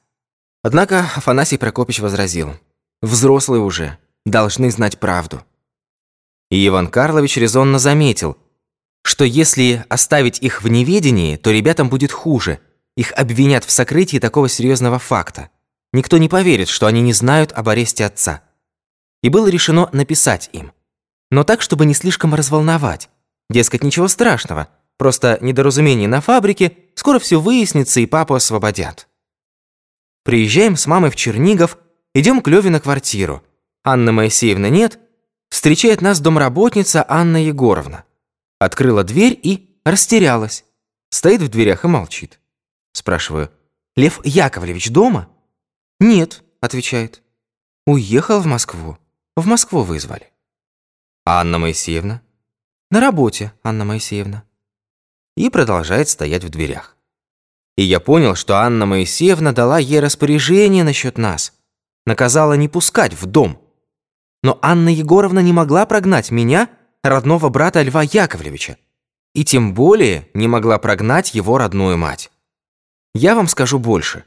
[0.63, 2.55] Однако Афанасий Прокопич возразил,
[3.01, 5.43] взрослые уже, должны знать правду.
[6.51, 8.37] И Иван Карлович резонно заметил,
[9.03, 12.61] что если оставить их в неведении, то ребятам будет хуже.
[12.97, 15.51] Их обвинят в сокрытии такого серьезного факта.
[15.93, 18.43] Никто не поверит, что они не знают об аресте отца.
[19.23, 20.73] И было решено написать им.
[21.31, 23.11] Но так, чтобы не слишком разволновать.
[23.51, 24.69] Дескать, ничего страшного.
[24.97, 29.09] Просто недоразумение на фабрике, скоро все выяснится и папу освободят.
[30.23, 31.79] Приезжаем с мамой в Чернигов,
[32.15, 33.43] идем к Леве на квартиру.
[33.85, 34.99] Анны Моисеевны нет.
[35.51, 38.05] Встречает нас домработница Анна Егоровна.
[38.59, 40.65] Открыла дверь и растерялась.
[41.11, 42.41] Стоит в дверях и молчит.
[42.93, 43.51] Спрашиваю,
[43.97, 45.29] Лев Яковлевич дома?
[46.01, 47.23] Нет, отвечает.
[47.87, 48.99] Уехал в Москву.
[49.37, 50.33] В Москву вызвали.
[51.25, 52.23] А Анна Моисеевна?
[52.91, 54.45] На работе, Анна Моисеевна.
[55.37, 56.97] И продолжает стоять в дверях.
[57.77, 61.53] И я понял, что Анна Моисеевна дала ей распоряжение насчет нас.
[62.07, 63.61] Наказала не пускать в дом.
[64.43, 66.69] Но Анна Егоровна не могла прогнать меня,
[67.03, 68.79] родного брата Льва Яковлевича,
[69.35, 72.31] и тем более не могла прогнать его родную мать.
[73.15, 74.25] Я вам скажу больше.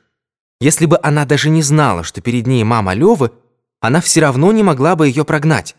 [0.60, 3.32] Если бы она даже не знала, что перед ней мама Лёвы,
[3.80, 5.76] она все равно не могла бы ее прогнать.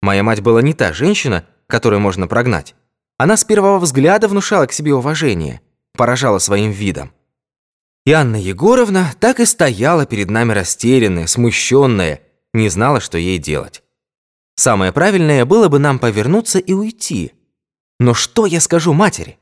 [0.00, 2.74] Моя мать была не та женщина, которую можно прогнать.
[3.16, 5.62] Она с первого взгляда внушала к себе уважение,
[5.96, 7.12] поражала своим видом.
[8.04, 12.20] И Анна Егоровна так и стояла перед нами растерянная, смущенная,
[12.52, 13.82] не знала, что ей делать.
[14.54, 17.32] Самое правильное было бы нам повернуться и уйти.
[17.98, 19.38] Но что я скажу матери?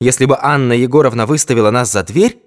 [0.00, 2.40] Если бы Анна Егоровна выставила нас за дверь,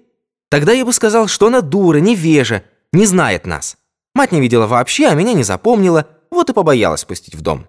[0.48, 2.64] тогда я бы сказал, что она дура, невежа,
[2.94, 3.76] не знает нас.
[4.14, 7.66] Мать не видела вообще, а меня не запомнила, вот и побоялась пустить в дом.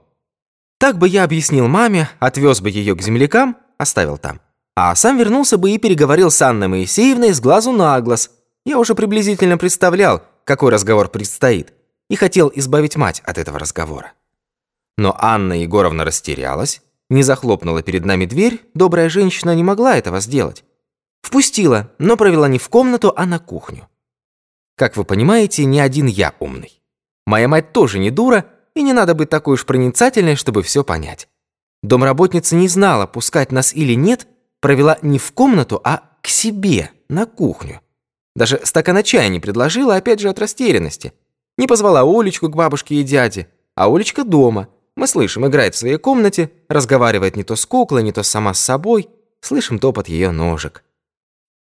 [0.86, 4.40] Так бы я объяснил маме, отвез бы ее к землякам, оставил там.
[4.76, 8.30] А сам вернулся бы и переговорил с Анной Моисеевной с глазу на глаз.
[8.68, 11.74] Я уже приблизительно представлял, какой разговор предстоит
[12.08, 14.14] и хотел избавить мать от этого разговора.
[14.96, 20.64] Но Анна Егоровна растерялась, не захлопнула перед нами дверь, добрая женщина не могла этого сделать.
[21.24, 23.90] Впустила, но провела не в комнату, а на кухню.
[24.78, 26.80] Как вы понимаете, не один я умный.
[27.26, 28.46] Моя мать тоже не дура,
[28.76, 31.28] и не надо быть такой уж проницательной, чтобы все понять.
[31.84, 34.28] Домработница не знала, пускать нас или нет,
[34.60, 37.82] провела не в комнату, а к себе, на кухню.
[38.36, 41.14] Даже стакана чая не предложила, опять же от растерянности–
[41.58, 44.68] не позвала Олечку к бабушке и дяде, а Олечка дома.
[44.96, 48.60] Мы слышим, играет в своей комнате, разговаривает не то с куклой, не то сама с
[48.60, 49.10] собой.
[49.42, 50.84] Слышим топот ее ножек.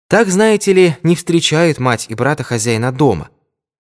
[0.08, 3.30] Так, знаете ли, не встречают мать и брата хозяина дома.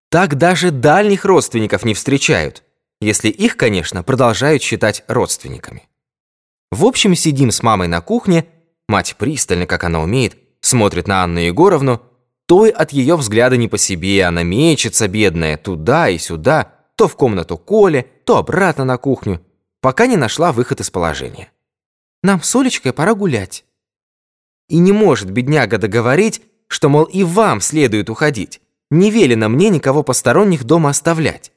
[0.10, 2.64] Так даже дальних родственников не встречают,
[3.04, 5.88] если их, конечно, продолжают считать родственниками.
[6.72, 8.46] В общем, сидим с мамой на кухне,
[8.88, 12.02] мать пристально, как она умеет, смотрит на Анну Егоровну,
[12.48, 17.16] той от ее взгляда не по себе, она мечется, бедная, туда и сюда, то в
[17.16, 19.42] комнату Коли, то обратно на кухню,
[19.82, 21.52] пока не нашла выход из положения.
[22.22, 23.66] «Нам с Олечкой пора гулять».
[24.70, 28.62] И не может бедняга договорить, что, мол, и вам следует уходить.
[28.90, 31.52] Не велено мне никого посторонних дома оставлять.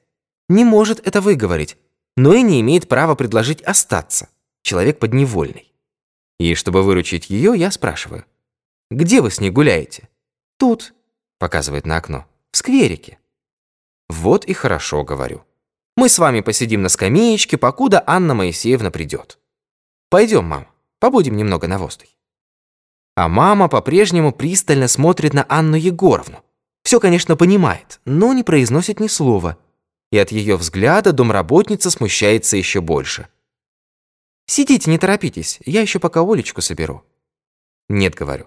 [0.49, 1.77] Не может это выговорить,
[2.17, 4.29] но и не имеет права предложить остаться.
[4.63, 5.73] Человек подневольный.
[6.39, 8.25] И чтобы выручить ее, я спрашиваю,
[8.91, 10.09] «Где вы с ней гуляете?»
[10.59, 10.95] «Тут»,—
[11.39, 13.19] показывает на окно,— «в скверике».
[14.09, 15.43] «Вот и хорошо»,— говорю.
[15.97, 19.39] «Мы с вами посидим на скамеечке, покуда Анна Моисеевна придет.
[20.09, 20.69] Пойдем, мам,
[21.01, 22.13] побудем немного на воздухе».
[23.17, 26.45] А мама по-прежнему пристально смотрит на Анну Егоровну.
[26.85, 29.59] Все, конечно, понимает, но не произносит ни слова.
[30.13, 33.29] И от ее взгляда домработница смущается еще больше.
[34.47, 37.05] «Сидите, не торопитесь, я еще пока Олечку соберу».
[37.89, 38.47] «Нет»,— говорю.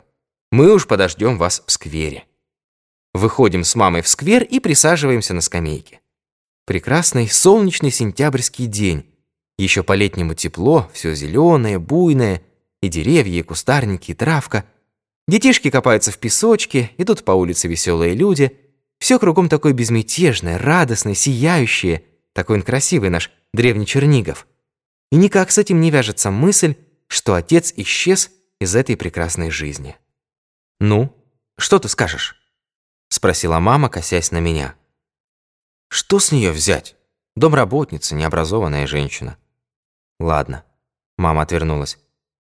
[0.51, 2.25] Мы уж подождем вас в сквере.
[3.13, 6.01] Выходим с мамой в сквер и присаживаемся на скамейке.
[6.65, 9.05] Прекрасный солнечный сентябрьский день.
[9.59, 12.41] Еще по-летнему тепло, все зеленое, буйное,
[12.81, 14.65] и деревья, и кустарники, и травка.
[15.27, 18.57] Детишки копаются в песочке, идут по улице веселые люди.
[18.99, 22.03] Все кругом такое безмятежное, радостное, сияющее.
[22.33, 24.47] Такой он красивый наш древний Чернигов.
[25.11, 26.75] И никак с этим не вяжется мысль,
[27.07, 29.97] что отец исчез из этой прекрасной жизни.
[30.79, 31.15] «Ну,
[31.57, 32.35] что ты скажешь?»
[33.09, 34.75] Спросила мама, косясь на меня.
[35.89, 36.95] «Что с нее взять?
[37.35, 39.37] Домработница, необразованная женщина».
[40.19, 40.63] «Ладно»,—
[41.17, 41.97] мама отвернулась.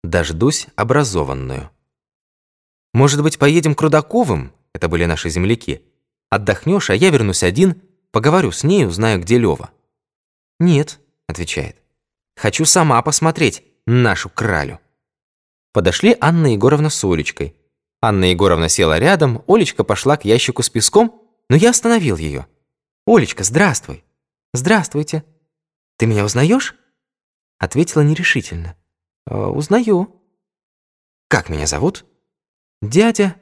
[0.04, 1.70] «Дождусь образованную».
[2.94, 5.86] «Может быть, поедем к Рудаковым?» Это были наши земляки.
[6.32, 9.70] Отдохнешь, а я вернусь один, поговорю с ней, узнаю, где Лёва».
[10.60, 11.78] «Нет»,— отвечает.
[12.36, 14.80] «Хочу сама посмотреть нашу кралю».
[15.74, 17.56] Подошли Анна Егоровна с Олечкой.
[18.02, 22.48] Анна Егоровна села рядом, Олечка пошла к ящику с песком, но я остановил ее.
[23.06, 24.04] «Олечка, здравствуй!»
[24.54, 25.24] «Здравствуйте!»
[25.98, 26.76] «Ты меня узнаешь?»
[27.58, 28.76] Ответила нерешительно.
[29.28, 30.22] «Э, «Узнаю».
[31.28, 32.06] «Как меня зовут?»
[32.82, 33.36] «Дядя».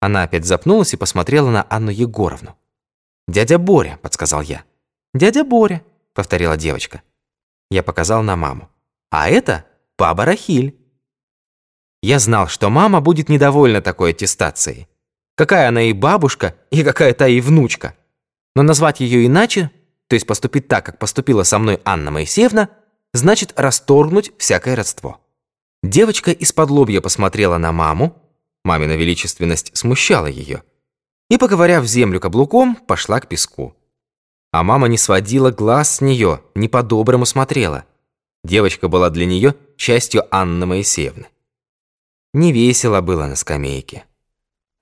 [0.00, 2.56] Она опять запнулась и посмотрела на Анну Егоровну.
[3.26, 4.64] «Дядя Боря»,— подсказал я.
[5.12, 5.82] «Дядя Боря»,—
[6.14, 7.02] повторила девочка.
[7.70, 8.70] Я показал на маму.
[9.10, 9.64] «А это
[9.98, 10.76] баба Рахиль».
[12.02, 14.88] Я знал, что мама будет недовольна такой аттестацией.
[15.34, 17.94] Какая она и бабушка, и какая та и внучка.
[18.54, 19.70] Но назвать ее иначе,
[20.06, 22.70] то есть поступить так, как поступила со мной Анна Моисеевна,
[23.12, 25.20] значит расторгнуть всякое родство.
[25.82, 28.20] Девочка из-под лобья посмотрела на маму,
[28.64, 30.62] мамина величественность смущала ее,
[31.30, 33.76] и, поговоряв землю каблуком, пошла к песку.
[34.50, 37.84] А мама не сводила глаз с нее, не по-доброму смотрела.
[38.44, 41.26] Девочка была для нее частью Анны Моисеевны.
[42.32, 44.04] Не весело было на скамейке.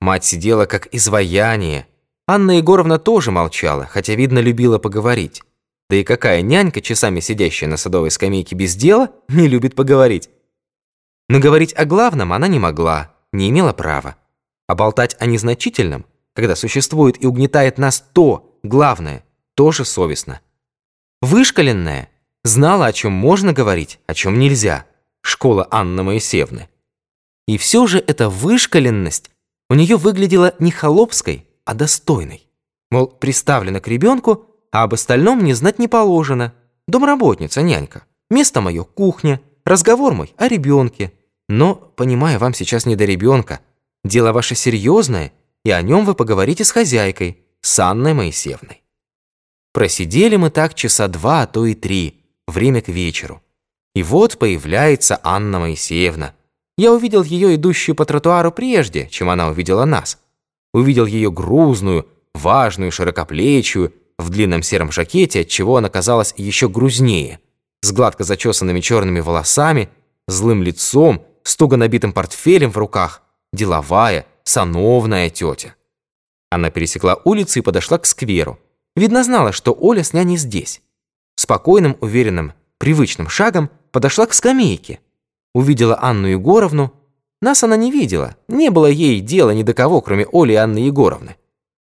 [0.01, 1.87] Мать сидела как изваяние.
[2.29, 5.43] Анна Егоровна тоже молчала, хотя, видно, любила поговорить.
[5.89, 10.29] Да и какая нянька, часами сидящая на садовой скамейке без дела, не любит поговорить?
[11.29, 14.17] Но говорить о главном она не могла, не имела права.
[14.67, 20.41] А болтать о незначительном, когда существует и угнетает нас то, главное, тоже совестно.
[21.23, 22.11] Вышкаленная
[22.45, 24.87] знала, о чем можно говорить, о чем нельзя.
[25.23, 26.69] Школа Анны Моисеевны.
[27.49, 29.31] И все же эта вышкаленность
[29.69, 32.47] у нее выглядела не холопской, а достойной.
[32.91, 36.55] Мол, приставлена к ребенку, а об остальном не знать не положено.
[36.87, 38.05] Домработница, нянька.
[38.31, 39.41] Место мое– кухня.
[39.65, 41.13] Разговор мой о ребенке.
[41.49, 43.61] Но, понимаю, вам сейчас не до ребенка.
[44.05, 45.33] Дело ваше серьезное,
[45.65, 48.83] и о нем вы поговорите с хозяйкой, с Анной Моисеевной.
[49.73, 53.43] Просидели мы так часа два, а то и три, время к вечеру.
[53.95, 56.35] И вот появляется Анна Моисеевна–
[56.79, 60.19] я увидел ее, идущую по тротуару прежде, чем она увидела нас.
[60.75, 67.41] Увидел ее грузную, важную, широкоплечую, в длинном сером жакете, от чего она казалась еще грузнее,
[67.83, 69.89] с гладко зачесанными черными волосами,
[70.27, 75.77] злым лицом, с туго набитым портфелем в руках, деловая, сановная тетя.
[76.51, 78.59] Она пересекла улицу и подошла к скверу.
[78.97, 80.83] Видно, знала, что Оля с няней здесь.
[81.37, 84.99] Спокойным, уверенным, привычным шагом подошла к скамейке,
[85.55, 86.93] увидела Анну Егоровну.
[87.41, 90.79] Нас она не видела, не было ей дела ни до кого, кроме Оли и Анны
[90.79, 91.37] Егоровны.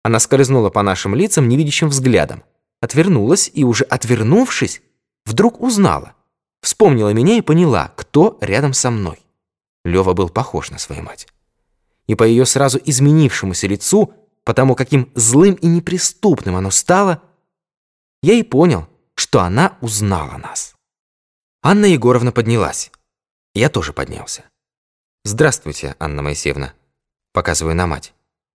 [0.03, 2.43] Она скользнула по нашим лицам невидящим взглядом,
[2.81, 4.81] отвернулась и, уже отвернувшись,
[5.27, 6.15] вдруг узнала.
[6.62, 9.22] Вспомнила меня и поняла, кто рядом со мной.
[9.85, 11.29] Лёва был похож на свою мать.
[12.07, 14.14] И по ее сразу изменившемуся лицу,
[14.45, 17.23] потому каким злым и неприступным оно стало,
[18.23, 20.75] я и понял, что она узнала нас.
[21.62, 22.90] Анна Егоровна поднялась.
[23.55, 24.45] Я тоже поднялся.
[25.25, 26.75] «Здравствуйте, Анна Моисеевна»,
[27.33, 28.14] показываю на мать.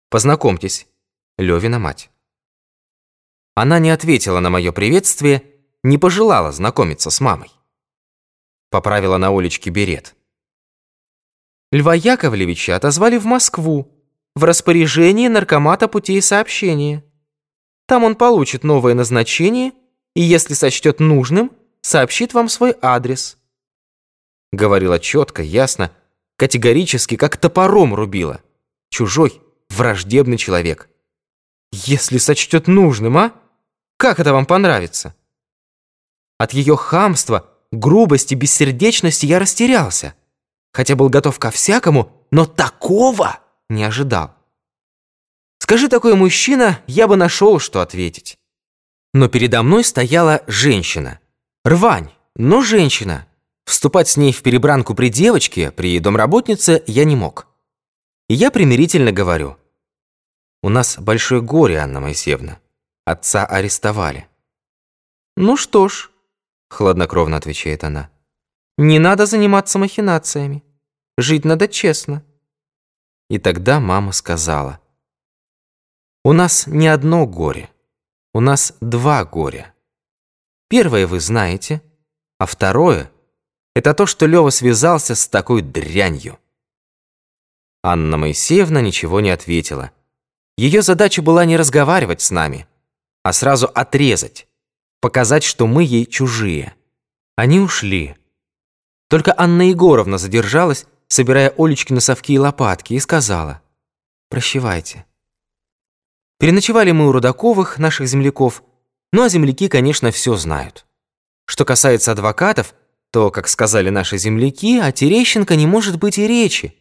[0.09, 0.87] «Познакомьтесь,
[1.39, 2.11] Левина мать».
[3.55, 5.43] Она не ответила на мое приветствие,
[5.83, 7.51] не пожелала знакомиться с мамой.
[8.71, 10.15] Поправила на Олечке берет.
[11.73, 13.91] Льва Яковлевича отозвали в Москву,
[14.37, 17.03] в распоряжении наркомата путей сообщения.
[17.87, 19.73] Там он получит новое назначение
[20.15, 23.39] и, если сочтет нужным, сообщит вам свой адрес–
[24.53, 25.91] Говорила четко, ясно,
[26.37, 28.43] категорически, как топором рубила.
[28.91, 30.91] Чужой, враждебный человек.
[31.73, 33.33] Если сочтет нужным, а?
[33.97, 35.15] Как это вам понравится?
[36.39, 40.15] От ее хамства, грубости, бессердечности я растерялся.
[40.73, 44.35] Хотя был готов ко всякому, но такого не ожидал.
[45.59, 48.39] Скажи такой мужчина, я бы нашел, что ответить.
[49.15, 51.21] Но передо мной стояла женщина.
[51.65, 53.27] Рвань, но женщина.
[53.65, 57.47] Вступать с ней в перебранку при девочке, при домработнице я не мог.
[58.29, 59.57] И я примирительно говорю.
[60.63, 62.59] У нас большое горе, Анна Моисеевна.
[63.05, 64.29] Отца арестовали.
[65.37, 66.11] Ну что ж,
[66.71, 68.11] хладнокровно отвечает она.
[68.79, 70.63] Не надо заниматься махинациями.
[71.19, 72.25] Жить надо честно.
[73.29, 74.81] И тогда мама сказала.
[76.25, 77.69] У нас не одно горе.
[78.33, 79.75] У нас два горя.
[80.69, 81.83] Первое вы знаете,
[82.39, 83.11] а второе—
[83.75, 86.39] это то, что Лёва связался с такой дрянью.
[87.83, 89.91] Анна Моисеевна ничего не ответила.
[90.57, 92.67] Ее задача была не разговаривать с нами,
[93.23, 94.47] а сразу отрезать,
[95.01, 96.75] показать, что мы ей чужие.
[97.37, 98.17] Они ушли.
[99.13, 103.61] Только Анна Егоровна задержалась, собирая Олечки на совки и лопатки, и сказала
[104.31, 105.05] «Прощевайте».
[106.39, 108.63] Переночевали мы у Рудаковых, наших земляков,
[109.13, 110.87] ну а земляки, конечно, все знают.
[111.45, 112.75] Что касается адвокатов,
[113.11, 116.75] то, как сказали наши земляки, о Терещенко не может быть и речи.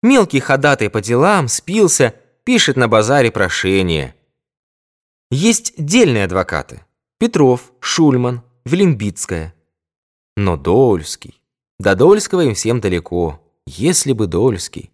[0.00, 2.14] Мелкий ходатай по делам, спился,
[2.44, 4.14] пишет на базаре прошение.
[5.32, 6.84] Есть дельные адвокаты.
[7.18, 9.52] Петров, Шульман, Велимбицкая.
[10.36, 11.40] Но Дольский.
[11.84, 13.38] До Дольского им всем далеко.
[13.66, 14.90] Если бы Дольский.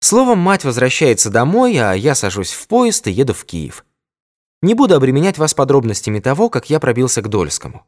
[0.00, 3.84] Словом, мать возвращается домой, а я сажусь в поезд и еду в Киев.
[4.60, 7.86] Не буду обременять вас подробностями того, как я пробился к Дольскому.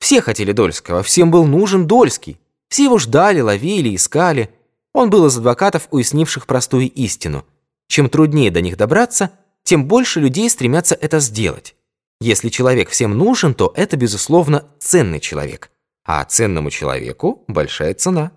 [0.00, 2.38] Все хотели Дольского, всем был нужен Дольский.
[2.68, 4.50] Все его ждали, ловили, искали.
[4.92, 7.46] Он был из адвокатов, уяснивших простую истину.
[7.88, 9.30] Чем труднее до них добраться,
[9.62, 11.74] тем больше людей стремятся это сделать.
[12.20, 15.70] Если человек всем нужен, то это, безусловно, ценный человек.
[16.06, 18.30] А ценному человеку большая цена.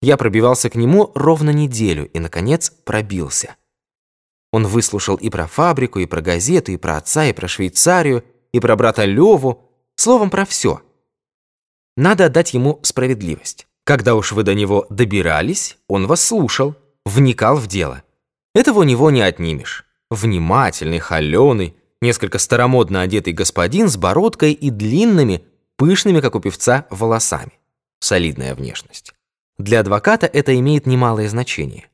[0.00, 3.56] Я пробивался к нему ровно неделю и, наконец, пробился.
[4.50, 8.60] Он выслушал и про фабрику, и про газету, и про отца, и про Швейцарию, и
[8.60, 10.80] про брата Леву, словом, про все.
[11.96, 13.66] Надо отдать ему справедливость.
[13.84, 18.02] Когда уж вы до него добирались, он вас слушал, вникал в дело.
[18.54, 19.84] Этого у него не отнимешь.
[20.10, 25.44] Внимательный, холеный, несколько старомодно одетый господин с бородкой и длинными,
[25.76, 27.52] пышными, как у певца, волосами.
[28.00, 29.14] Солидная внешность.
[29.58, 31.88] Для адвоката это имеет немалое значение.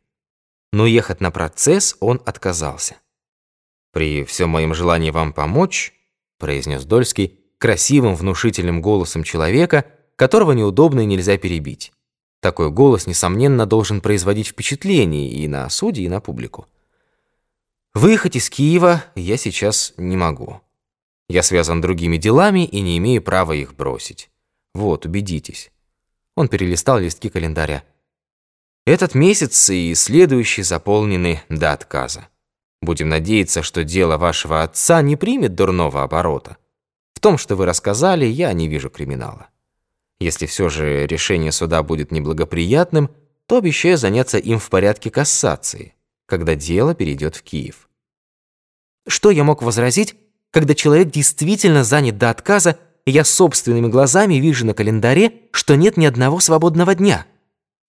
[0.73, 2.97] Но ехать на процесс он отказался.
[3.93, 5.95] «При всем моем желании вам помочь»,
[6.39, 9.85] произнес Дольский красивым, внушительным голосом человека,
[10.17, 11.93] которого неудобно и нельзя перебить.
[12.41, 16.67] Такой голос, несомненно, должен производить впечатление и на судьи, и на публику.
[17.93, 20.61] Выехать из Киева я сейчас не могу.
[21.31, 24.31] Я связан другими делами и не имею права их бросить.
[24.75, 25.71] Вот, убедитесь.
[26.35, 27.85] Он перелистал листки календаря.
[28.85, 32.27] Этот месяц и следующий заполнены до отказа.
[32.83, 36.57] Будем надеяться, что дело вашего отца не примет дурного оборота.
[37.15, 39.51] В том, что вы рассказали, я не вижу криминала.
[40.19, 43.09] Если все же решение суда будет неблагоприятным,
[43.47, 45.95] то обещаю заняться им в порядке кассации,
[46.27, 47.89] когда дело перейдет в Киев.
[49.07, 50.17] Что я мог возразить,
[50.51, 55.97] когда человек действительно занят до отказа, и я собственными глазами вижу на календаре, что нет
[55.97, 57.27] ни одного свободного дня?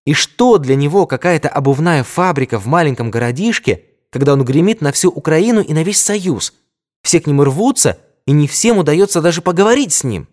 [0.04, 5.10] И что для него какая-то обувная фабрика в маленьком городишке, когда он гремит на всю
[5.10, 6.54] Украину и на весь Союз?
[7.02, 10.28] Все к нему рвутся, и не всем удается даже поговорить с ним.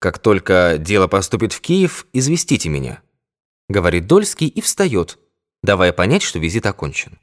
[0.00, 3.00] «Как только дело поступит в Киев, известите меня»,—
[3.68, 5.18] говорит Дольский и встает,
[5.62, 7.18] давая понять, что визит окончен.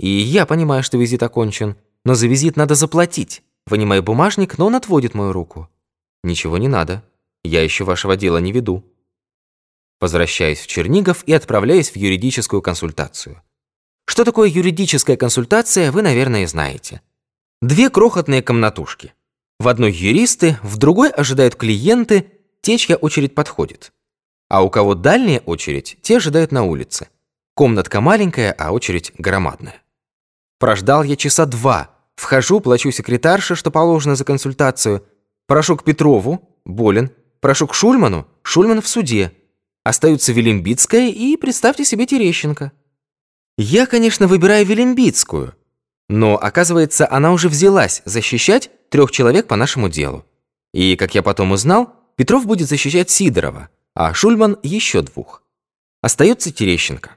[0.00, 3.42] И я понимаю, что визит окончен, но за визит надо заплатить.
[3.66, 5.68] Вынимаю бумажник, но он отводит мою руку.
[6.22, 7.02] Ничего не надо.
[7.42, 8.84] Я еще вашего дела не веду.
[10.00, 13.42] Возвращаюсь в Чернигов и отправляюсь в юридическую консультацию.
[14.06, 17.00] Что такое юридическая консультация, вы, наверное, знаете.
[17.62, 19.14] Две крохотные комнатушки.
[19.58, 23.92] В одной юристы, в другой ожидают клиенты, те, чья очередь подходит.
[24.48, 27.08] А у кого дальняя очередь, те ожидают на улице.
[27.54, 29.82] Комнатка маленькая, а очередь громадная.
[30.58, 31.93] Прождал я часа два.
[32.16, 35.04] Вхожу, плачу секретарше, что положено за консультацию.
[35.46, 37.10] Прошу к Петрову, болен.
[37.40, 39.32] Прошу к Шульману, Шульман в суде.
[39.82, 42.72] Остаются Велимбицкая и, представьте себе, Терещенко.
[43.58, 45.54] Я, конечно, выбираю Велимбицкую.
[46.08, 50.24] Но, оказывается, она уже взялась защищать трех человек по нашему делу.
[50.72, 55.42] И, как я потом узнал, Петров будет защищать Сидорова, а Шульман еще двух.
[56.00, 57.16] Остается Терещенко.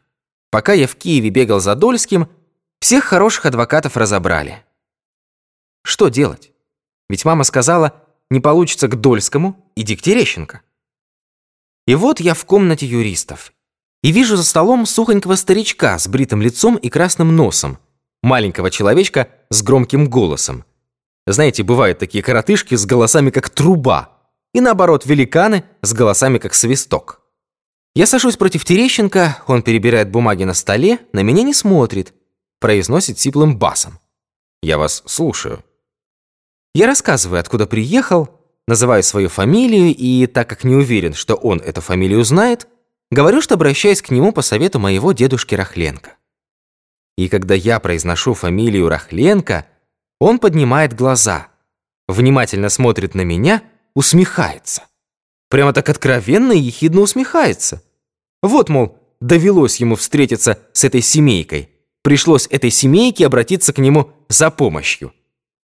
[0.49, 2.27] Пока я в Киеве бегал за Дольским,
[2.79, 4.63] всех хороших адвокатов разобрали.
[5.87, 6.51] Что делать?
[7.07, 10.61] Ведь мама сказала, не получится к Дольскому, иди к Терещенко.
[11.85, 13.53] И вот я в комнате юристов.
[14.03, 17.77] И вижу за столом сухонького старичка с бритым лицом и красным носом,
[18.21, 20.65] маленького человечка с громким голосом.
[21.25, 24.09] Знаете, бывают такие коротышки с голосами как труба,
[24.53, 27.21] и наоборот великаны с голосами как свисток.
[27.95, 32.13] Я сажусь против Терещенко, он перебирает бумаги на столе, на меня не смотрит,
[32.59, 34.01] произносит сиплым басом.
[34.61, 35.63] «Я вас слушаю».
[36.77, 38.29] Я рассказываю, откуда приехал,
[38.67, 42.67] называю свою фамилию, и так как не уверен, что он эту фамилию знает,
[43.09, 46.17] говорю, что обращаюсь к нему по совету моего дедушки Рахленко.
[47.17, 49.65] И когда я произношу фамилию Рахленко,
[50.19, 51.47] он поднимает глаза,
[52.07, 53.63] внимательно смотрит на меня,
[53.95, 54.83] усмехается.
[55.49, 57.81] Прямо так откровенно и ехидно усмехается.
[58.43, 61.71] Вот, мол, довелось ему встретиться с этой семейкой–
[62.07, 65.11] пришлось этой семейке обратиться к нему за помощью.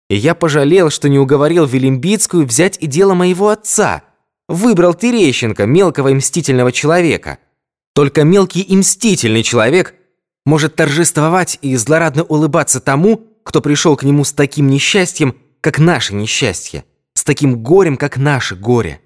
[0.08, 4.02] И я пожалел, что не уговорил Велимбицкую взять и дело моего отца.
[4.48, 7.38] Выбрал Терещенко, мелкого и мстительного человека.
[7.94, 9.94] Только мелкий и мстительный человек
[10.46, 16.14] может торжествовать и злорадно улыбаться тому, кто пришел к нему с таким несчастьем, как наше
[16.14, 19.00] несчастье, с таким горем, как наше горе.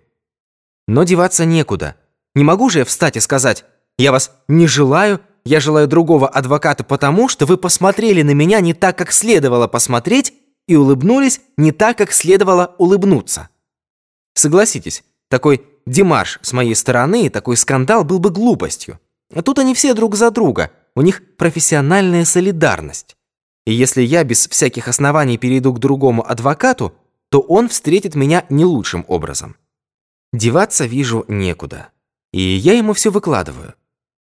[0.86, 1.96] Но деваться некуда.
[2.34, 3.64] Не могу же я встать и сказать,
[3.98, 8.74] я вас не желаю, я желаю другого адвоката потому, что вы посмотрели на меня не
[8.74, 10.32] так, как следовало посмотреть,
[10.66, 13.48] и улыбнулись не так, как следовало улыбнуться.
[14.34, 19.00] Согласитесь, такой демарш с моей стороны и такой скандал был бы глупостью.
[19.34, 23.16] А тут они все друг за друга, у них профессиональная солидарность.
[23.66, 26.94] И если я без всяких оснований перейду к другому адвокату,
[27.30, 29.56] то он встретит меня не лучшим образом.
[30.32, 31.88] Деваться вижу некуда.
[32.32, 33.74] И я ему все выкладываю.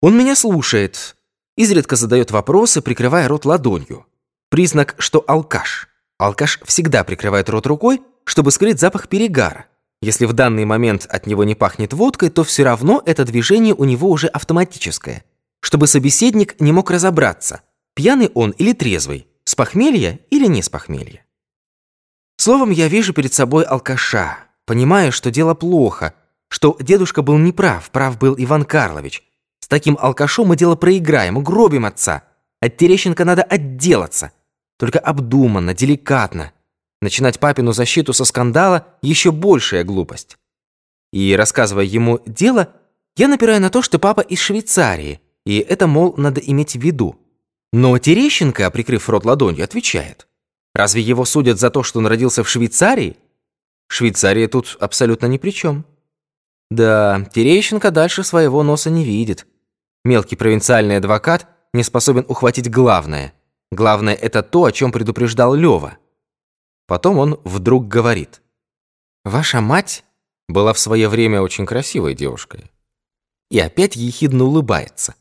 [0.02, 1.16] Он меня слушает,
[1.58, 4.06] изредка задает вопросы, прикрывая рот ладонью.
[4.50, 5.90] Признак, что алкаш.
[6.18, 9.66] Алкаш всегда прикрывает рот рукой, чтобы скрыть запах перегара.
[10.02, 13.84] Если в данный момент от него не пахнет водкой, то все равно это движение у
[13.86, 15.24] него уже автоматическое.
[15.62, 17.62] Чтобы собеседник не мог разобраться,
[17.96, 21.26] пьяный он или трезвый, с похмелья или не с похмелья.
[22.38, 26.14] Словом, я вижу перед собой алкаша, понимая, что дело плохо,
[26.50, 29.24] что дедушка был неправ, прав был Иван Карлович.
[29.60, 32.24] С таким алкашом мы дело проиграем, угробим отца.
[32.62, 34.32] От Терещенко надо отделаться.
[34.78, 36.52] Только обдуманно, деликатно.
[37.02, 40.38] Начинать папину защиту со скандала– еще большая глупость.
[41.14, 42.74] И, рассказывая ему дело,
[43.16, 47.18] я напираю на то, что папа из Швейцарии, и это, мол, надо иметь в виду.
[47.72, 50.28] Но Терещенко, прикрыв рот ладонью, отвечает.
[50.74, 53.18] Разве его судят за то, что он родился в Швейцарии?
[53.88, 55.86] Швейцария тут абсолютно ни при чем.
[56.70, 59.46] Да, Терещенко дальше своего носа не видит.
[60.04, 63.34] Мелкий провинциальный адвокат не способен ухватить главное.
[63.72, 65.98] Главное– это то, о чем предупреждал Лёва–
[66.88, 68.42] Потом он вдруг говорит.
[69.24, 70.04] «Ваша мать
[70.48, 72.72] была в свое время очень красивой девушкой».
[73.50, 75.16] И опять ехидно улыбается.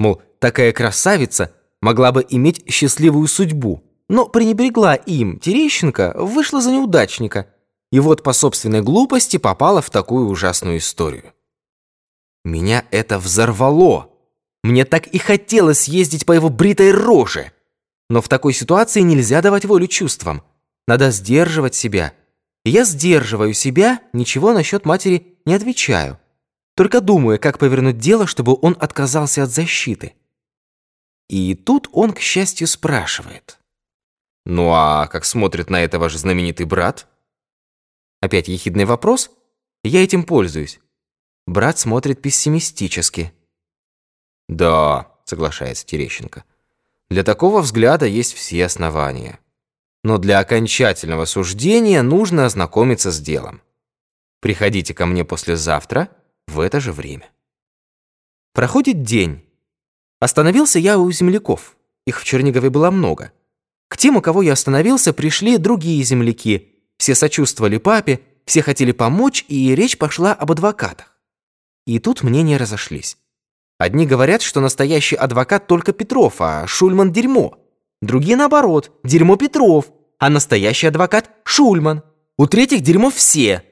[0.00, 7.48] Мол, такая красавица могла бы иметь счастливую судьбу, но пренебрегла им, Терещенко, вышла за неудачника,
[7.92, 11.32] и вот по собственной глупости попала в такую ужасную историю.
[12.44, 14.10] Меня это взорвало.
[14.62, 17.52] Мне так и хотелось ездить по его бритой роже.
[18.08, 20.42] Но в такой ситуации нельзя давать волю чувствам.
[20.86, 22.14] Надо сдерживать себя.
[22.64, 26.18] И я сдерживаю себя, ничего насчет матери не отвечаю.
[26.76, 30.14] Только думаю, как повернуть дело, чтобы он отказался от защиты.
[31.28, 33.58] И тут он, к счастью, спрашивает.
[34.44, 37.06] «Ну а как смотрит на это ваш знаменитый брат?»
[38.20, 39.30] Опять ехидный вопрос.
[39.82, 40.80] Я этим пользуюсь.
[41.46, 43.32] Брат смотрит пессимистически.
[44.48, 46.44] «Да»,— соглашается Терещенко.
[47.10, 49.38] «Для такого взгляда есть все основания»
[50.04, 53.62] но для окончательного суждения нужно ознакомиться с делом.
[54.40, 56.10] Приходите ко мне послезавтра
[56.46, 57.30] в это же время.
[58.52, 59.42] Проходит день.
[60.20, 61.74] Остановился я у земляков.
[62.06, 63.32] Их в Чернигове было много.
[63.88, 66.74] К тем, у кого я остановился, пришли другие земляки.
[66.98, 71.18] Все сочувствовали папе, все хотели помочь, и речь пошла об адвокатах.
[71.86, 73.16] И тут мнения разошлись.
[73.78, 77.58] Одни говорят, что настоящий адвокат только Петров, а Шульман– дерьмо.
[78.00, 82.02] Другие наоборот, дерьмо Петров, а настоящий адвокат Шульман.
[82.38, 83.64] У третьих дерьмо все.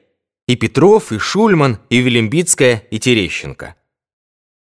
[0.47, 3.75] И Петров, и Шульман, и Велимбицкая, и Терещенко.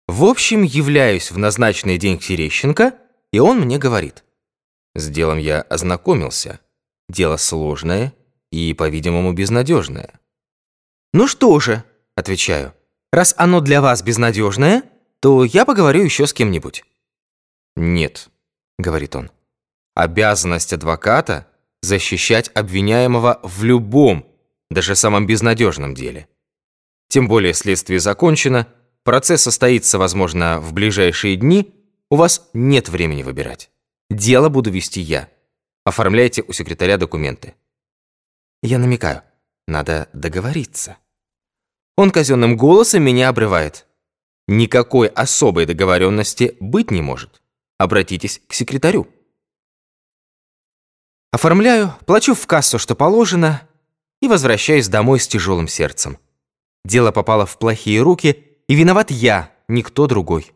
[0.09, 2.95] В общем, являюсь в назначенный день к Терещенко,
[3.33, 4.25] и он мне говорит.
[4.97, 6.59] С делом я ознакомился.
[7.09, 8.13] Дело сложное
[8.51, 10.19] и, по-видимому, безнадежное.
[11.13, 11.85] «Ну что же»,—
[12.17, 12.75] отвечаю,
[13.13, 14.83] «раз оно для вас безнадежное,
[15.21, 16.85] то я поговорю еще с кем-нибудь».
[17.77, 18.31] «Нет»,—
[18.79, 19.31] говорит он,
[19.95, 21.47] «обязанность адвоката—
[21.83, 24.27] защищать обвиняемого в любом,
[24.71, 26.29] даже самом безнадежном деле.
[27.09, 28.69] Тем более следствие закончено,
[29.03, 31.75] процесс состоится, возможно, в ближайшие дни,
[32.11, 33.71] у вас нет времени выбирать.
[34.11, 35.29] Дело буду вести я.
[35.85, 37.55] Оформляйте у секретаря документы.
[38.63, 39.23] Я намекаю,
[39.67, 40.99] надо договориться.
[41.97, 43.87] Он казенным голосом меня обрывает.
[44.53, 47.41] Никакой особой договоренности быть не может.
[47.79, 49.07] Обратитесь к секретарю.
[51.31, 53.63] Оформляю, плачу в кассу, что положено,
[54.21, 56.19] и возвращаюсь домой с тяжелым сердцем.
[56.85, 60.51] Дело попало в плохие руки, и виноват я, никто другой.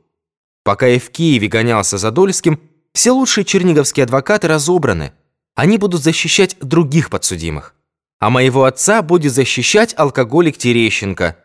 [0.64, 2.60] Пока я в Киеве гонялся за Дольским,
[2.94, 5.12] все лучшие черниговские адвокаты разобраны.
[5.54, 7.76] Они будут защищать других подсудимых.
[8.18, 11.38] А моего отца будет защищать алкоголик Терещенко.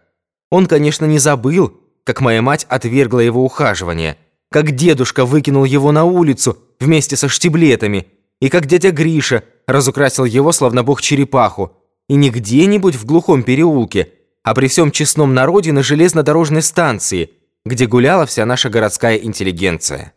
[0.49, 1.79] Он, конечно, не забыл,
[2.09, 4.17] как моя мать отвергла его ухаживание,
[4.51, 8.07] как дедушка выкинул его на улицу вместе со штиблетами–
[8.39, 11.73] и как дядя Гриша разукрасил его, словно бог черепаху,
[12.07, 17.31] и не где-нибудь в глухом переулке, а при всем честном народе на железнодорожной станции,
[17.65, 20.13] где гуляла вся наша городская интеллигенция.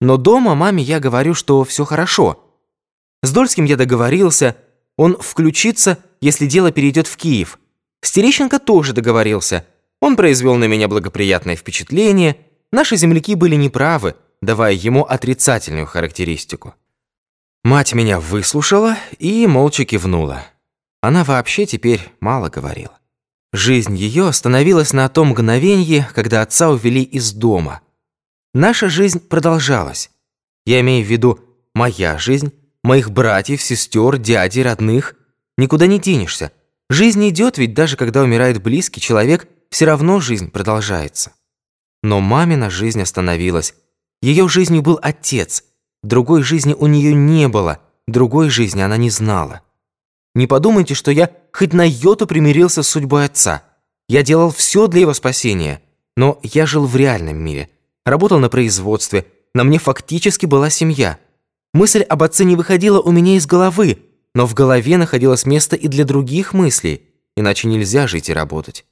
[0.00, 2.44] Но дома маме я говорю, что все хорошо,
[3.22, 4.56] С Дольским я договорился,
[4.96, 7.58] он включится, если дело перейдет в Киев.
[8.00, 9.66] С Терещенко тоже договорился.
[10.00, 12.36] Он произвел на меня благоприятное впечатление.
[12.70, 16.74] Наши земляки были неправы, давая ему отрицательную характеристику.
[17.64, 20.44] Мать меня выслушала и молча кивнула.
[21.00, 22.98] Она вообще теперь мало говорила.
[23.52, 27.80] Жизнь ее остановилась на том мгновении, когда отца увели из дома.
[28.54, 30.10] Наша жизнь продолжалась.
[30.66, 31.40] Я имею в виду
[31.74, 35.14] моя жизнь, моих братьев, сестер, дядей, родных.
[35.56, 36.52] Никуда не денешься.
[36.90, 41.32] Жизнь идет, ведь даже когда умирает близкий человек, все равно жизнь продолжается.
[42.02, 43.74] Но мамина жизнь остановилась.
[44.22, 45.64] Ее жизнью был отец.
[46.02, 49.62] Другой жизни у нее не было, другой жизни она не знала.
[50.34, 53.64] Не подумайте, что я хоть на йоту примирился с судьбой отца.
[54.08, 55.82] Я делал все для его спасения.
[56.16, 57.70] Но я жил в реальном мире.
[58.04, 59.26] Работал на производстве.
[59.54, 61.18] На мне фактически была семья.
[61.74, 63.98] Мысль об отце не выходила у меня из головы,
[64.34, 67.02] но в голове находилось место и для других мыслей,
[67.36, 68.84] иначе нельзя жить и работать.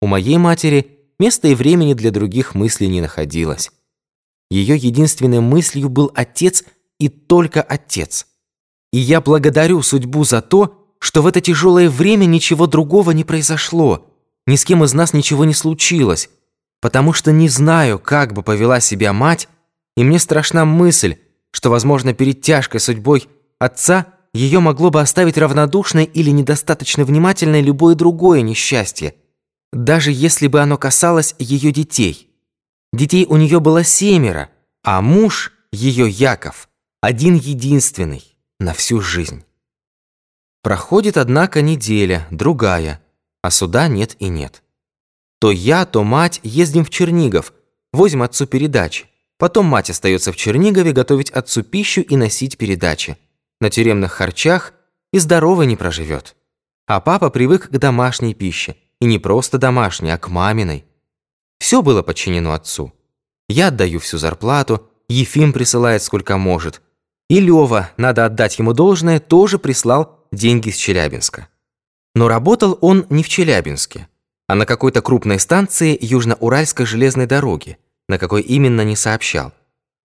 [0.00, 3.70] У моей матери места и времени для других мыслей не находилось.
[4.50, 6.64] Ее единственной мыслью был отец
[6.98, 8.26] и только отец.
[8.92, 14.06] И я благодарю судьбу за то, что в это тяжелое время ничего другого не произошло,
[14.46, 16.30] ни с кем из нас ничего не случилось,
[16.80, 19.48] потому что не знаю, как бы повела себя мать,
[19.96, 21.16] и мне страшна мысль,
[21.50, 23.28] что, возможно, перед тяжкой судьбой
[23.58, 29.14] отца ее могло бы оставить равнодушной или недостаточно внимательной любое другое несчастье,
[29.74, 32.30] даже если бы оно касалось ее детей.
[32.92, 34.50] Детей у нее было семеро,
[34.82, 36.68] а муж, ее Яков,
[37.00, 38.22] один единственный
[38.60, 39.44] на всю жизнь.
[40.62, 43.02] Проходит, однако, неделя, другая,
[43.42, 44.62] а суда нет и нет.
[45.40, 47.52] То я, то мать ездим в Чернигов,
[47.92, 49.06] возим отцу передачи.
[49.36, 53.18] Потом мать остается в Чернигове готовить отцу пищу и носить передачи.
[53.60, 54.72] На тюремных харчах
[55.12, 56.36] и здорово не проживет.
[56.86, 58.76] А папа привык к домашней пище.
[59.04, 60.86] И не просто домашней, а к маминой.
[61.58, 62.90] Все было подчинено отцу.
[63.50, 66.80] Я отдаю всю зарплату, Ефим присылает сколько может.
[67.28, 71.48] И Лёва, надо отдать ему должное, тоже прислал деньги с Челябинска.
[72.14, 74.08] Но работал он не в Челябинске,
[74.48, 77.76] а на какой-то крупной станции Южно-Уральской железной дороги,
[78.08, 79.52] на какой именно не сообщал.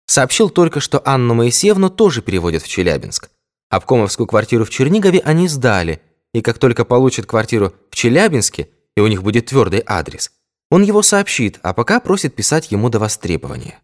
[0.08, 3.30] Сообщил только, что Анну Моисеевну тоже переводят в Челябинск.
[3.70, 6.02] Обкомовскую квартиру в Чернигове они сдали,
[6.34, 10.32] и как только получат квартиру в Челябинске, и у них будет твердый адрес,
[10.72, 13.80] он его сообщит, а пока просит писать ему до востребования.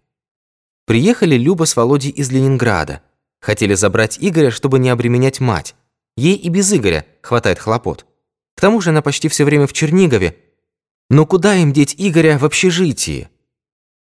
[0.85, 3.03] Приехали Люба с Володей из Ленинграда.
[3.39, 5.75] Хотели забрать Игоря, чтобы не обременять мать.
[6.17, 8.07] Ей и без Игоря хватает хлопот.
[8.55, 10.35] К тому же она почти все время в Чернигове.
[11.11, 13.29] Но куда им деть Игоря в общежитии?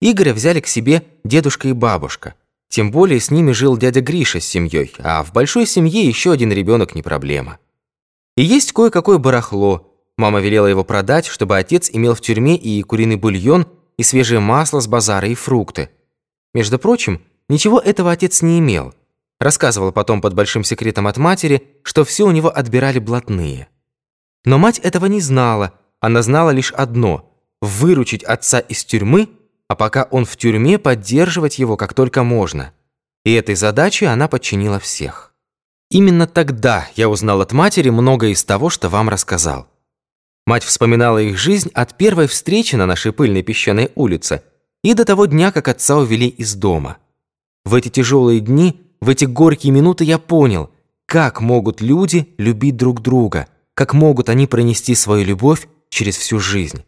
[0.00, 2.34] Игоря взяли к себе дедушка и бабушка.
[2.68, 6.50] Тем более с ними жил дядя Гриша с семьей, а в большой семье еще один
[6.52, 7.60] ребенок не проблема.
[8.36, 9.95] И есть кое-какое барахло.
[10.18, 13.66] Мама велела его продать, чтобы отец имел в тюрьме и куриный бульон,
[13.98, 15.90] и свежее масло с базара, и фрукты.
[16.54, 18.94] Между прочим, ничего этого отец не имел.
[19.38, 23.68] Рассказывал потом под большим секретом от матери, что все у него отбирали блатные.
[24.44, 29.28] Но мать этого не знала, она знала лишь одно– выручить отца из тюрьмы,
[29.68, 32.72] а пока он в тюрьме, поддерживать его как только можно.
[33.24, 35.34] И этой задаче она подчинила всех.
[35.90, 39.68] Именно тогда я узнал от матери многое из того, что вам рассказал.
[40.46, 44.42] Мать вспоминала их жизнь от первой встречи на нашей пыльной песчаной улице
[44.82, 46.98] и до того дня, как отца увели из дома.
[47.64, 50.70] В эти тяжелые дни– в эти горькие минуты я понял,
[51.06, 56.84] как могут люди любить друг друга, как могут они пронести свою любовь через всю жизнь.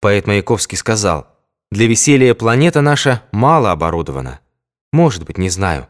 [0.00, 1.26] Поэт Маяковский сказал,
[1.70, 4.40] «Для веселья планета наша мало оборудована».
[4.92, 5.88] Может быть, не знаю.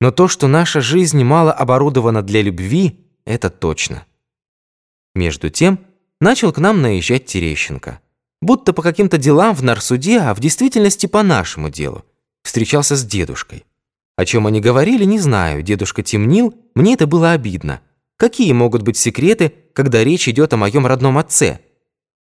[0.00, 4.04] Но то, что наша жизнь мало оборудована для любви, это точно.
[5.14, 5.78] Между тем,
[6.22, 8.00] начал к нам наезжать Терещенко.
[8.40, 12.04] Будто по каким-то делам в нарсуде, а в действительности по нашему делу.
[12.44, 13.64] Встречался с дедушкой.
[14.16, 15.62] О чем они говорили, не знаю.
[15.62, 17.80] Дедушка темнил, мне это было обидно.
[18.16, 21.60] Какие могут быть секреты, когда речь идет о моем родном отце?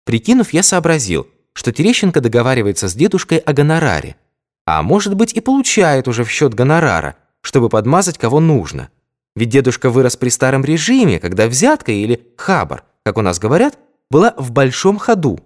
[0.06, 4.18] Прикинув, я сообразил, что Терещенко договаривается с дедушкой о гонораре.
[4.66, 8.90] А может быть и получает уже в счет гонорара, чтобы подмазать кого нужно.
[9.36, 13.80] Ведь дедушка вырос при старом режиме, когда взятка или хабар, как у нас говорят,
[14.12, 15.40] была в большом ходу.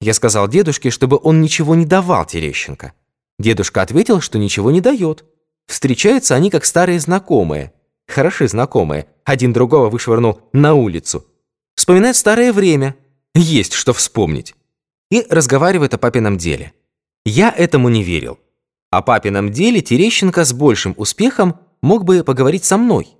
[0.00, 2.94] Я сказал дедушке, чтобы он ничего не давал Терещенко.
[3.38, 5.26] Дедушка ответил, что ничего не дает.
[5.66, 7.74] Встречаются они как старые знакомые.
[8.08, 9.06] Хороши знакомые.
[9.24, 11.26] Один другого вышвырнул на улицу.
[11.74, 12.96] Вспоминает старое время.
[13.34, 14.54] Есть что вспомнить.
[15.10, 16.72] И разговаривает о папином деле.
[17.26, 18.38] Я этому не верил.
[18.90, 23.15] О папином деле Терещенко с большим успехом мог бы поговорить со мной.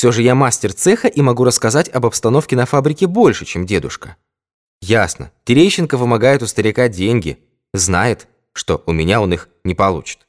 [0.00, 4.16] Все же я мастер цеха и могу рассказать об обстановке на фабрике больше, чем дедушка.
[4.80, 7.38] Ясно, Терещенко вымогает у старика деньги,
[7.74, 10.26] знает, что у меня он их не получит.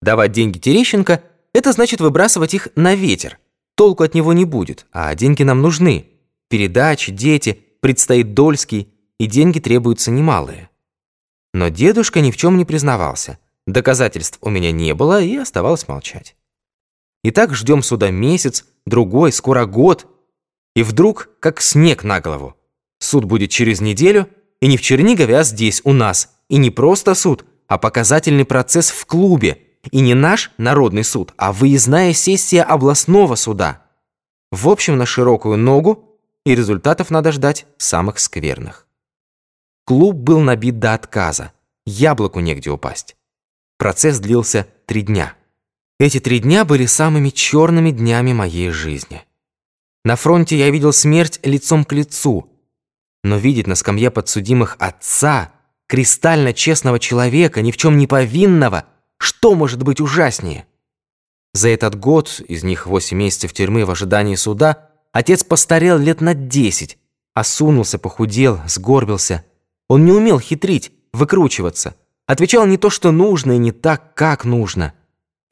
[0.00, 3.38] Давать деньги Терещенко– это значит выбрасывать их на ветер.
[3.74, 6.06] Толку от него не будет, а деньги нам нужны.
[6.48, 10.70] Передачи, дети, предстоит Дольский, и деньги требуются немалые.
[11.52, 13.38] Но дедушка ни в чем не признавался.
[13.66, 16.34] Доказательств у меня не было, и оставалось молчать.
[17.22, 20.06] И так ждем суда месяц, другой, скоро год.
[20.74, 22.56] И вдруг, как снег на голову.
[22.98, 24.28] Суд будет через неделю,
[24.60, 26.36] и не в Чернигове, а здесь, у нас.
[26.48, 29.58] И не просто суд, а показательный процесс в клубе.
[29.90, 33.82] И не наш народный суд, а выездная сессия областного суда.
[34.52, 38.86] В общем, на широкую ногу, и результатов надо ждать самых скверных.
[39.84, 41.52] Клуб был набит до отказа.
[41.84, 43.16] Яблоку негде упасть.
[43.78, 45.34] Процесс длился три дня.
[45.98, 49.22] Эти три дня были самыми черными днями моей жизни.
[50.04, 52.48] На фронте я видел смерть лицом к лицу,
[53.22, 55.52] но видеть на скамье подсудимых отца,
[55.86, 58.86] кристально честного человека, ни в чем не повинного,
[59.18, 60.66] что может быть ужаснее?
[61.54, 66.34] За этот год, из них восемь месяцев тюрьмы в ожидании суда, отец постарел лет на
[66.34, 66.98] десять,
[67.34, 69.44] осунулся, похудел, сгорбился.
[69.88, 71.94] Он не умел хитрить, выкручиваться,
[72.26, 74.94] отвечал не то, что нужно, и не так, как нужно.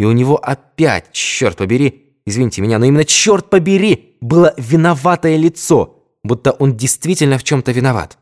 [0.00, 5.98] И у него опять, черт побери, извините меня, но именно черт побери, было виноватое лицо,
[6.24, 8.16] будто он действительно в чем-то виноват.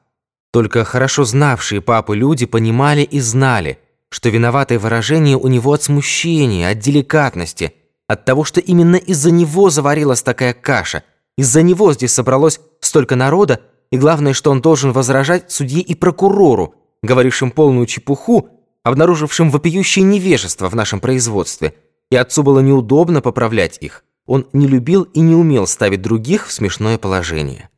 [0.52, 6.68] Только хорошо знавшие папу люди понимали и знали, что виноватое выражение у него от смущения,
[6.68, 7.74] от деликатности,
[8.08, 11.04] от того, что именно из-за него заварилась такая каша,
[11.36, 13.60] из-за него здесь собралось столько народа,
[13.92, 16.74] и главное, что он должен возражать судье и прокурору,
[17.04, 18.48] говорившим полную чепуху,
[18.88, 21.74] обнаружившим вопиющее невежество в нашем производстве,
[22.10, 24.02] и отцу было неудобно поправлять их.
[24.26, 27.68] Он не любил и не умел ставить других в смешное положение.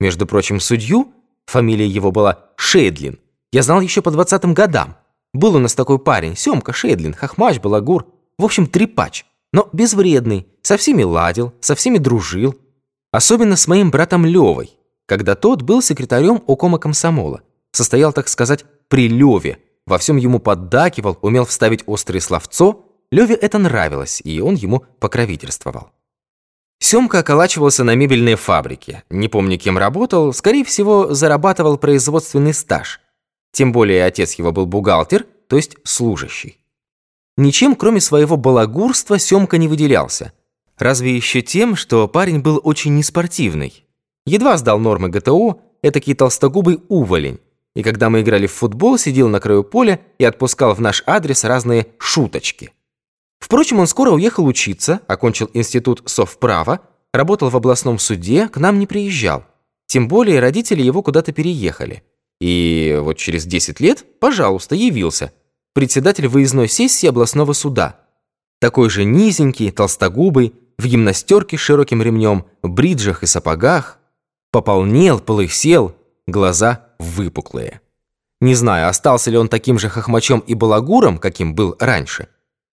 [0.00, 1.12] Между прочим, судью,
[1.44, 3.18] фамилия его была Шейдлин,
[3.52, 4.96] я знал еще по двадцатым годам.
[5.34, 8.06] Был у нас такой парень, Семка Шейдлин, хохмач, балагур,
[8.38, 12.56] в общем, трепач, но безвредный, со всеми ладил, со всеми дружил.
[13.12, 14.70] Особенно с моим братом Левой,
[15.04, 17.42] когда тот был секретарем окома комсомола.
[17.72, 22.84] Состоял, так сказать, при Леве, во всем ему поддакивал, умел вставить острое словцо.
[23.12, 25.90] Леве это нравилось, и он ему покровительствовал.
[26.80, 29.04] Семка околачивался на мебельной фабрике.
[29.08, 33.00] Не помню, кем работал, скорее всего, зарабатывал производственный стаж.
[33.52, 36.58] Тем более отец его был бухгалтер, то есть служащий.
[37.36, 40.32] Ничем, кроме своего балагурства, Семка не выделялся.
[40.78, 43.84] Разве еще тем, что парень был очень неспортивный.
[44.26, 47.38] Едва сдал нормы ГТО, этакий толстогубый уволень
[47.76, 51.44] и когда мы играли в футбол, сидел на краю поля и отпускал в наш адрес
[51.44, 52.72] разные шуточки.
[53.38, 56.80] Впрочем, он скоро уехал учиться, окончил институт совправа,
[57.12, 59.44] работал в областном суде, к нам не приезжал.
[59.86, 62.02] Тем более родители его куда-то переехали.
[62.40, 65.32] И вот через 10 лет, пожалуйста, явился.
[65.74, 68.00] Председатель выездной сессии областного суда.
[68.58, 73.98] Такой же низенький, толстогубый, в гимнастерке с широким ремнем, бриджах и сапогах.
[74.50, 75.94] Пополнел, полысел,
[76.26, 77.80] глаза выпуклые.
[78.40, 82.28] Не знаю, остался ли он таким же хохмачом и балагуром, каким был раньше.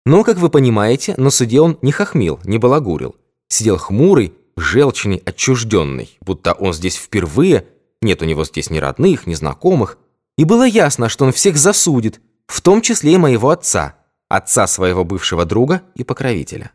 [0.07, 3.17] Но, как вы понимаете, на суде он не хохмил, не балагурил.
[3.49, 7.67] Сидел хмурый, желчный, отчужденный, будто он здесь впервые,
[8.01, 9.99] нет у него здесь ни родных, ни знакомых.
[10.39, 13.97] И было ясно, что он всех засудит, в том числе и моего отца,
[14.29, 16.73] отца своего бывшего друга и покровителя.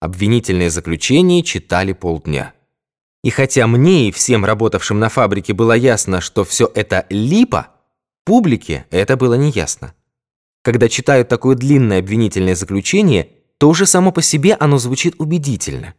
[0.00, 2.54] Обвинительное заключение читали полдня.
[3.24, 7.68] И хотя мне и всем работавшим на фабрике было ясно, что все это липа,
[8.24, 9.94] публике это было неясно.
[10.62, 15.94] Когда читают такое длинное обвинительное заключение, то уже само по себе оно звучит убедительно.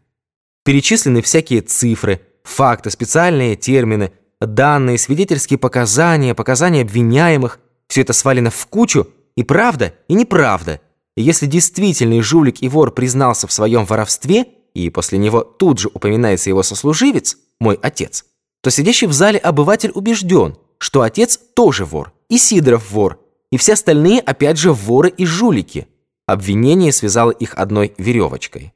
[0.64, 7.60] Перечислены всякие цифры, факты, специальные термины, данные, свидетельские показания, показания обвиняемых.
[7.88, 10.80] Все это свалено в кучу, и правда, и неправда.
[11.18, 15.90] И если действительный жулик и вор признался в своем воровстве– и после него тут же
[15.94, 18.26] упоминается его сослуживец, мой отец,
[18.62, 23.20] то сидящий в зале обыватель убежден, что отец тоже вор, и Сидоров вор,
[23.52, 25.88] и все остальные опять же воры и жулики.
[26.26, 28.74] Обвинение связало их одной веревочкой.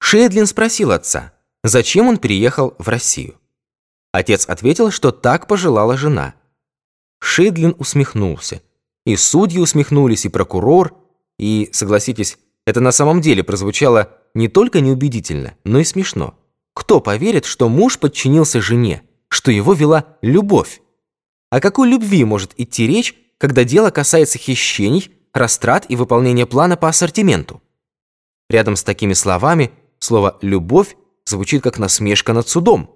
[0.00, 3.36] Шедлин спросил отца, зачем он переехал в Россию.
[4.12, 6.34] Отец ответил, что так пожелала жена.
[7.20, 8.60] Шедлин усмехнулся.
[9.06, 10.96] И судьи усмехнулись, и прокурор,
[11.38, 16.38] и, согласитесь, это на самом деле прозвучало не только неубедительно, но и смешно.
[16.74, 20.80] Кто поверит, что муж подчинился жене, что его вела любовь?
[21.50, 26.88] О какой любви может идти речь, когда дело касается хищений, растрат и выполнения плана по
[26.88, 27.62] ассортименту?
[28.50, 32.90] Рядом с такими словами слово «любовь» звучит как насмешка над судом.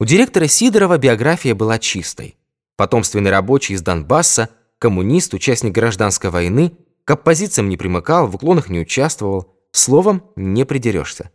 [0.00, 2.36] У директора Сидорова биография была чистой.
[2.76, 6.72] Потомственный рабочий из Донбасса, коммунист, участник гражданской войны,
[7.04, 11.30] к оппозициям не примыкал, в уклонах не участвовал, словом, не придерешься.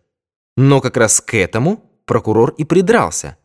[0.57, 3.37] Но как раз к этому прокурор и придрался.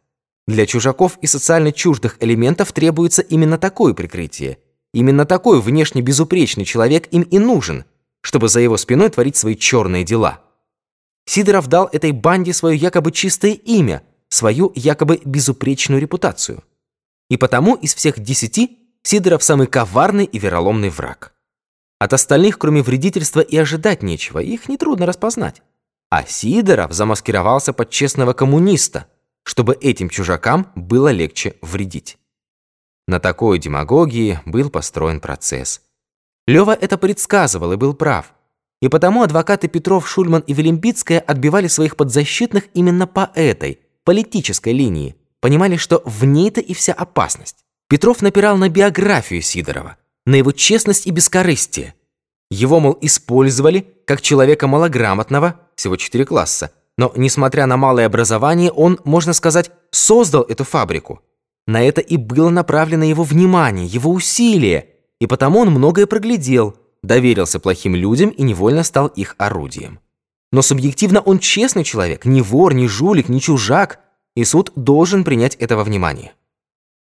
[0.47, 4.59] Для чужаков и социально чуждых элементов требуется именно такое прикрытие.
[4.95, 7.85] Именно такой внешне безупречный человек им и нужен,
[8.23, 10.41] чтобы за его спиной творить свои черные дела.
[11.27, 16.65] Сидоров дал этой банде свое якобы чистое имя, свою якобы безупречную репутацию.
[17.29, 21.33] И потому из всех десяти Сидоров самый коварный и вероломный враг.
[21.99, 25.63] От остальных, кроме вредительства, и ожидать нечего, их нетрудно распознать.
[26.11, 29.07] А Сидоров замаскировался под честного коммуниста,
[29.43, 32.19] чтобы этим чужакам было легче вредить.
[33.07, 35.83] На такой демагогии был построен процесс.
[36.47, 38.33] Лёва это предсказывал и был прав.
[38.81, 45.17] И потому адвокаты Петров, Шульман и Велимбицкая отбивали своих подзащитных именно по этой, политической линии.
[45.41, 47.65] Понимали, что в ней-то и вся опасность.
[47.89, 49.97] Петров напирал на биографию Сидорова,
[50.29, 51.95] на его честность и бескорыстие.
[52.51, 59.01] Его, мол, использовали как человека малограмотного, всего четыре класса, но, несмотря на малое образование, он,
[59.05, 61.23] можно сказать, создал эту фабрику.
[61.67, 67.59] На это и было направлено его внимание, его усилие, и потому он многое проглядел, доверился
[67.59, 69.99] плохим людям и невольно стал их орудием.
[70.53, 74.01] Но субъективно он честный человек, не вор, не жулик, не чужак,
[74.37, 76.35] и суд должен принять этого внимание.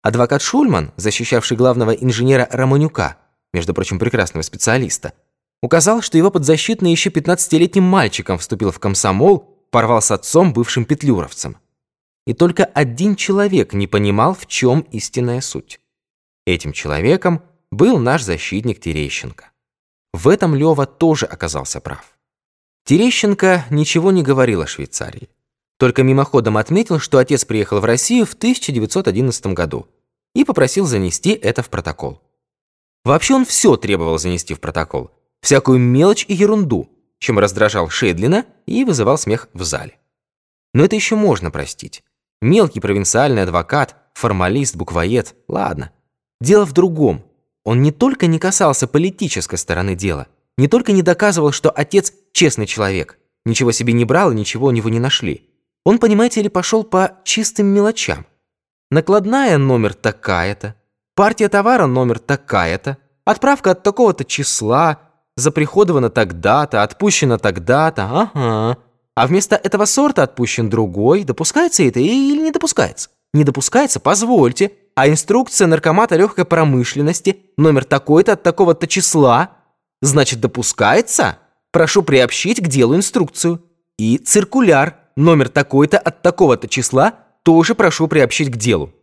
[0.02, 3.18] Адвокат Шульман, защищавший главного инженера Романюка,
[3.54, 5.14] между прочим, прекрасного специалиста,
[5.62, 9.39] указал, что его подзащитный еще 15-летним мальчиком вступил в комсомол,
[9.72, 11.58] порвал с отцом, бывшим петлюровцем.
[12.26, 15.80] И только один человек не понимал, в чем истинная суть.
[16.45, 17.41] Этим человеком
[17.72, 19.52] был наш защитник Терещенко.
[20.14, 22.18] В этом Лёва тоже оказался прав.
[22.86, 25.30] Терещенко ничего не говорил о Швейцарии.
[25.78, 29.88] Только мимоходом отметил, что отец приехал в Россию в 1911 году
[30.34, 32.22] и попросил занести это в протокол.
[33.06, 35.12] Вообще он все требовал занести в протокол,
[35.42, 39.98] всякую мелочь и ерунду, чем раздражал Шедлина и вызывал смех в зале.
[40.74, 42.04] Но это еще можно простить.
[42.42, 45.92] Мелкий провинциальный адвокат, формалист, буквоед, ладно.
[46.42, 47.24] Дело в другом.
[47.64, 52.66] Он не только не касался политической стороны дела, не только не доказывал, что отец честный
[52.66, 55.47] человек, ничего себе не брал и ничего у него не нашли.
[55.88, 58.26] Он, понимаете ли, пошел по чистым мелочам.
[58.92, 60.76] Накладная номер такая-то,
[61.16, 65.00] партия товара номер такая-то, отправка от такого-то числа,
[65.38, 68.78] заприходована тогда-то, отпущена тогда-то, ага.
[69.16, 73.08] А вместо этого сорта отпущен другой, допускается это или не допускается?
[73.34, 74.74] Не допускается, позвольте.
[74.94, 79.52] А инструкция наркомата легкой промышленности, номер такой-то от такого-то числа,
[80.02, 81.38] значит, допускается?
[81.72, 83.64] Прошу приобщить к делу инструкцию.
[83.98, 87.13] И циркуляр, номер такой-то от такого-то числа,
[87.43, 88.93] тоже прошу приобщить к делу.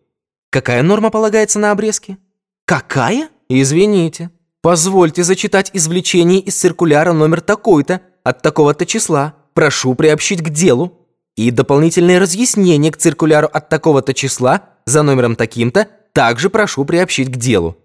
[0.50, 2.16] Какая норма полагается на обрезки?
[2.64, 3.28] Какая?
[3.48, 4.30] Извините.
[4.62, 9.34] Позвольте зачитать извлечение из циркуляра номер такой-то от такого-то числа.
[9.52, 10.92] Прошу приобщить к делу.
[11.36, 17.36] И дополнительное разъяснение к циркуляру от такого-то числа за номером таким-то также прошу приобщить к
[17.36, 17.76] делу.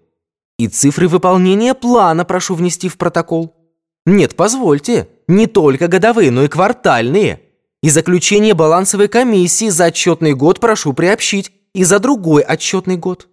[0.58, 3.54] И цифры выполнения плана прошу внести в протокол.
[4.06, 7.40] Нет, позвольте, не только годовые, но и квартальные.
[7.82, 13.28] И заключение балансовой комиссии за отчетный год прошу приобщить и за другой отчетный год.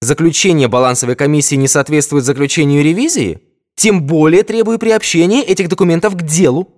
[0.00, 3.40] Заключение балансовой комиссии не соответствует заключению ревизии?
[3.76, 6.68] Тем более требую приобщения этих документов к делу.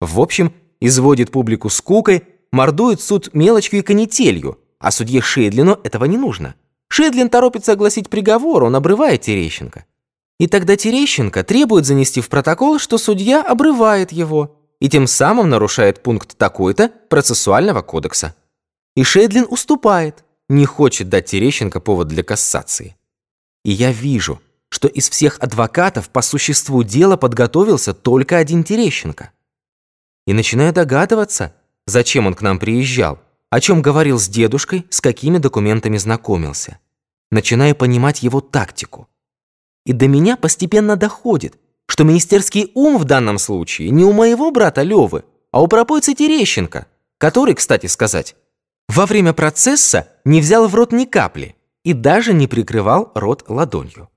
[0.00, 6.18] В общем, изводит публику скукой, мордует суд мелочью и канителью, а судье Шедлину этого не
[6.18, 6.56] нужно.
[6.88, 9.86] Шедлин торопится огласить приговор, он обрывает Терещенко.
[10.38, 16.02] И тогда Терещенко требует занести в протокол, что судья обрывает его и тем самым нарушает
[16.02, 18.34] пункт такой-то процессуального кодекса.
[18.96, 22.96] И Шедлин уступает, не хочет дать Терещенко повод для кассации.
[23.64, 29.30] И я вижу, что из всех адвокатов по существу дела подготовился только один Терещенко
[30.26, 31.54] и начинаю догадываться,
[31.86, 33.20] зачем он к нам приезжал,
[33.50, 36.80] о чем говорил с дедушкой, с какими документами знакомился.
[37.30, 39.08] Начинаю понимать его тактику.
[39.86, 41.56] И до меня постепенно доходит,
[41.92, 46.86] что министерский ум в данном случае не у моего брата Левы, а у пропойца Терещенко,
[47.18, 48.34] который, кстати сказать,
[48.88, 54.08] во время процесса не взял в рот ни капли и даже не прикрывал рот ладонью.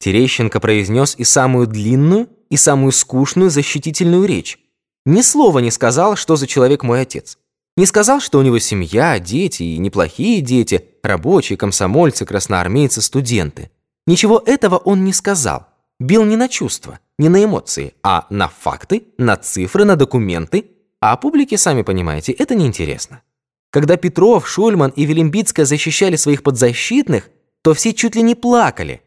[0.00, 4.58] Терещенко произнес и самую длинную, и самую скучную защитительную речь,
[5.06, 7.38] ни слова не сказал, что за человек мой отец.
[7.76, 13.70] Не сказал, что у него семья, дети, и неплохие дети, рабочие, комсомольцы, красноармейцы, студенты.
[14.08, 15.67] Ничего этого он не сказал.
[16.00, 17.00] Бил не на чувства.
[17.18, 20.70] не на эмоции, а на факты, на цифры, на документы,
[21.00, 23.22] а публике, сами понимаете, это неинтересно.
[23.70, 27.28] Когда Петров, Шульман и Велимбицкая защищали своих подзащитных,
[27.62, 29.02] то все чуть ли не плакали.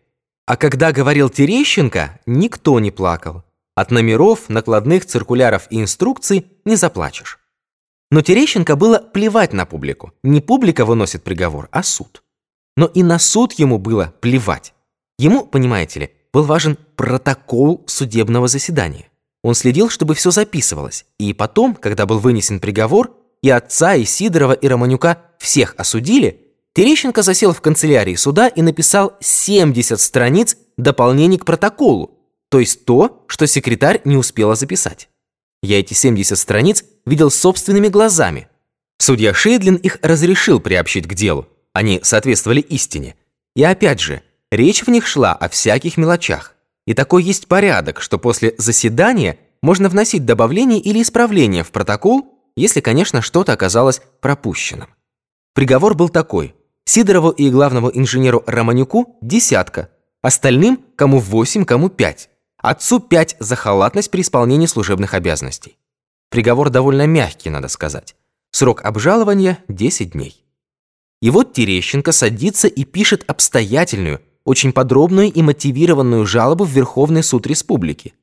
[0.45, 3.43] А когда говорил Терещенко, никто не плакал.
[3.75, 7.39] От номеров, накладных, циркуляров и инструкций не заплачешь.
[8.11, 10.11] Но Терещенко было плевать на публику.
[10.21, 12.23] Не публика выносит приговор, а суд.
[12.75, 14.73] Но и на суд ему было плевать.
[15.17, 19.07] Ему, понимаете ли, был важен протокол судебного заседания.
[19.43, 21.05] Он следил, чтобы все записывалось.
[21.17, 23.11] И потом, когда был вынесен приговор,
[23.41, 29.17] и отца, и Сидорова, и Романюка всех осудили, Терещенко засел в канцелярии суда и написал
[29.19, 32.17] 70 страниц дополнений к протоколу,
[32.49, 35.09] то есть то, что секретарь не успела записать.
[35.61, 38.47] Я эти 70 страниц видел собственными глазами.
[38.99, 41.47] Судья Шейдлин их разрешил приобщить к делу.
[41.73, 43.15] Они соответствовали истине.
[43.55, 44.21] И опять же,
[44.51, 46.55] речь в них шла о всяких мелочах.
[46.85, 52.81] И такой есть порядок, что после заседания можно вносить добавления или исправления в протокол, если,
[52.81, 54.89] конечно, что-то оказалось пропущенным.
[55.53, 56.55] Приговор был такой.
[56.85, 59.89] Сидорову и главному инженеру Романюку– десятка.
[60.21, 62.29] Остальным– кому восемь, кому пять.
[62.57, 65.77] Отцу пять за халатность при исполнении служебных обязанностей.
[66.29, 68.15] Приговор довольно мягкий, надо сказать.
[68.51, 70.43] Срок обжалования– 10 дней.
[71.21, 74.21] И вот Терещенко садится и пишет обстоятельную,
[74.51, 78.13] очень подробную и мотивированную жалобу в Верховный суд Республики.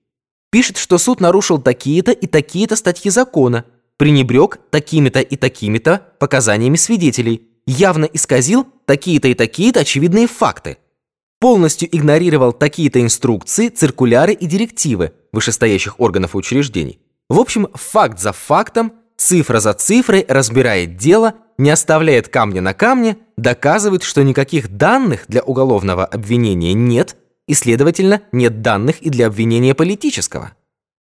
[0.50, 3.64] Пишет, что суд нарушил такие-то и такие-то статьи закона,
[3.96, 10.78] пренебрег такими-то и такими-то показаниями свидетелей, явно исказил такие-то и такие-то очевидные факты,
[11.40, 17.00] полностью игнорировал такие-то инструкции, циркуляры и директивы вышестоящих органов и учреждений.
[17.28, 23.18] В общем, факт за фактом, цифра за цифрой разбирает дело– не оставляет камня на камне,
[23.38, 27.16] доказывает, что никаких данных для уголовного обвинения нет,
[27.46, 30.52] и, следовательно, нет данных и для обвинения политического.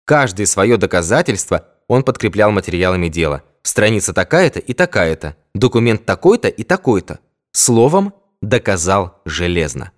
[0.04, 3.42] Каждое свое доказательство он подкреплял материалами дела.
[3.62, 7.20] Страница такая-то и такая-то, документ такой-то и такой-то.
[7.52, 8.12] Словом,
[8.42, 9.92] доказал железно.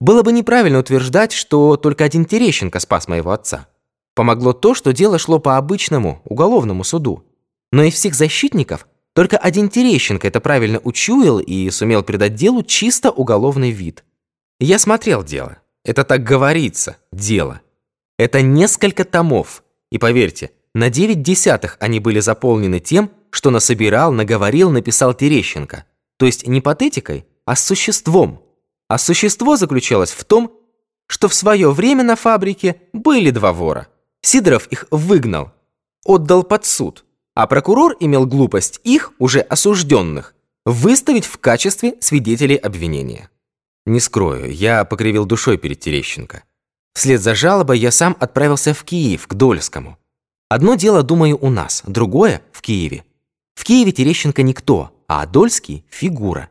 [0.00, 3.66] Было бы неправильно утверждать, что только один Терещенко спас моего отца.
[4.14, 7.24] Помогло то, что дело шло по обычному уголовному суду.
[7.72, 13.10] Но из всех защитников– только один Терещенко это правильно учуял и сумел придать делу чисто
[13.10, 14.04] уголовный вид.
[14.58, 15.58] Я смотрел дело.
[15.84, 17.60] Это так говорится, дело.
[18.18, 19.62] Это несколько томов.
[19.92, 25.84] И поверьте, на девять десятых они были заполнены тем, что насобирал, наговорил, написал Терещенко.
[26.16, 28.42] То есть не патетикой, а существом.
[28.88, 30.58] А существо заключалось в том,
[31.06, 33.88] что в свое время на фабрике были два вора.
[34.22, 35.52] Сидоров их выгнал,
[36.04, 37.03] отдал под суд
[37.34, 43.30] а прокурор имел глупость их, уже осужденных, выставить в качестве свидетелей обвинения.
[43.86, 46.44] Не скрою, я покривил душой перед Терещенко.
[46.94, 49.98] Вслед за жалобой я сам отправился в Киев, к Дольскому.
[50.48, 53.04] Одно дело, думаю, у нас, другое– в Киеве.
[53.54, 56.48] В Киеве Терещенко никто, а Дольский– фигура.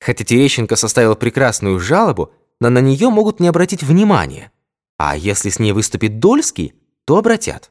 [0.00, 4.50] Хотя Терещенко составил прекрасную жалобу, но на нее могут не обратить внимания.
[4.96, 7.70] А если с ней выступит Дольский, то обратят.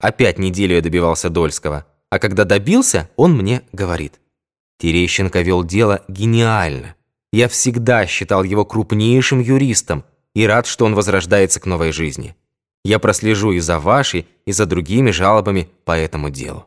[0.00, 1.86] Опять неделю я добивался Дольского.
[2.10, 4.20] А когда добился, он мне говорит.
[4.78, 6.94] Терещенко вел дело гениально.
[7.32, 12.36] Я всегда считал его крупнейшим юристом и рад, что он возрождается к новой жизни.
[12.84, 16.66] Я прослежу и за вашей, и за другими жалобами по этому делу.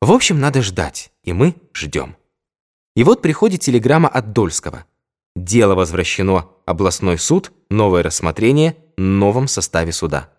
[0.00, 2.16] В общем, надо ждать, и мы ждем.
[2.96, 4.86] И вот приходит телеграмма от Дольского.
[5.34, 10.30] Дело возвращено, областной суд, новое рассмотрение, новом составе суда.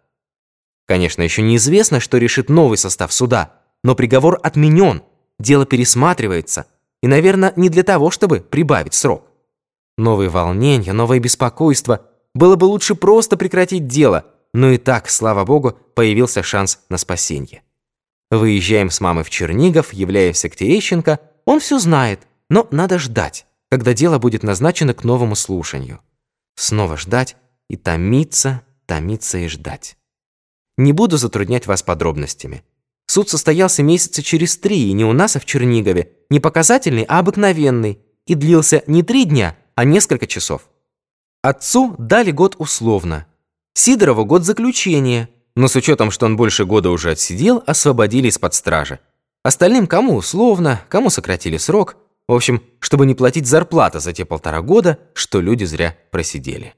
[0.86, 3.54] Конечно, еще неизвестно, что решит новый состав суда,
[3.84, 5.04] но приговор отменен,
[5.40, 6.66] дело пересматривается,
[7.02, 9.30] и, наверное, не для того, чтобы прибавить срок.
[9.98, 12.06] Новые волнения, новое беспокойство.
[12.34, 17.64] Было бы лучше просто прекратить дело, но и так, слава богу, появился шанс на спасение.
[18.32, 21.20] Выезжаем с мамой в Чернигов, являемся к Терещенко.
[21.46, 26.00] Он все знает, но надо ждать, когда дело будет назначено к новому слушанию.
[26.56, 27.36] Снова ждать
[27.70, 29.98] и томиться, томиться и ждать.
[30.78, 32.64] Не буду затруднять вас подробностями.
[33.08, 36.14] Суд состоялся месяца через три, и не у нас, а в Чернигове.
[36.30, 38.00] Не показательный, а обыкновенный.
[38.26, 40.70] И длился не три дня, а несколько часов.
[41.42, 43.28] Отцу дали год условно.
[43.74, 49.00] Сидорову год заключения, но с учетом, что он больше года уже отсидел, освободили из-под стражи.
[49.44, 51.98] Остальным кому условно, кому сократили срок.
[52.28, 56.74] В общем, чтобы не платить зарплата за те полтора года, что люди зря просидели.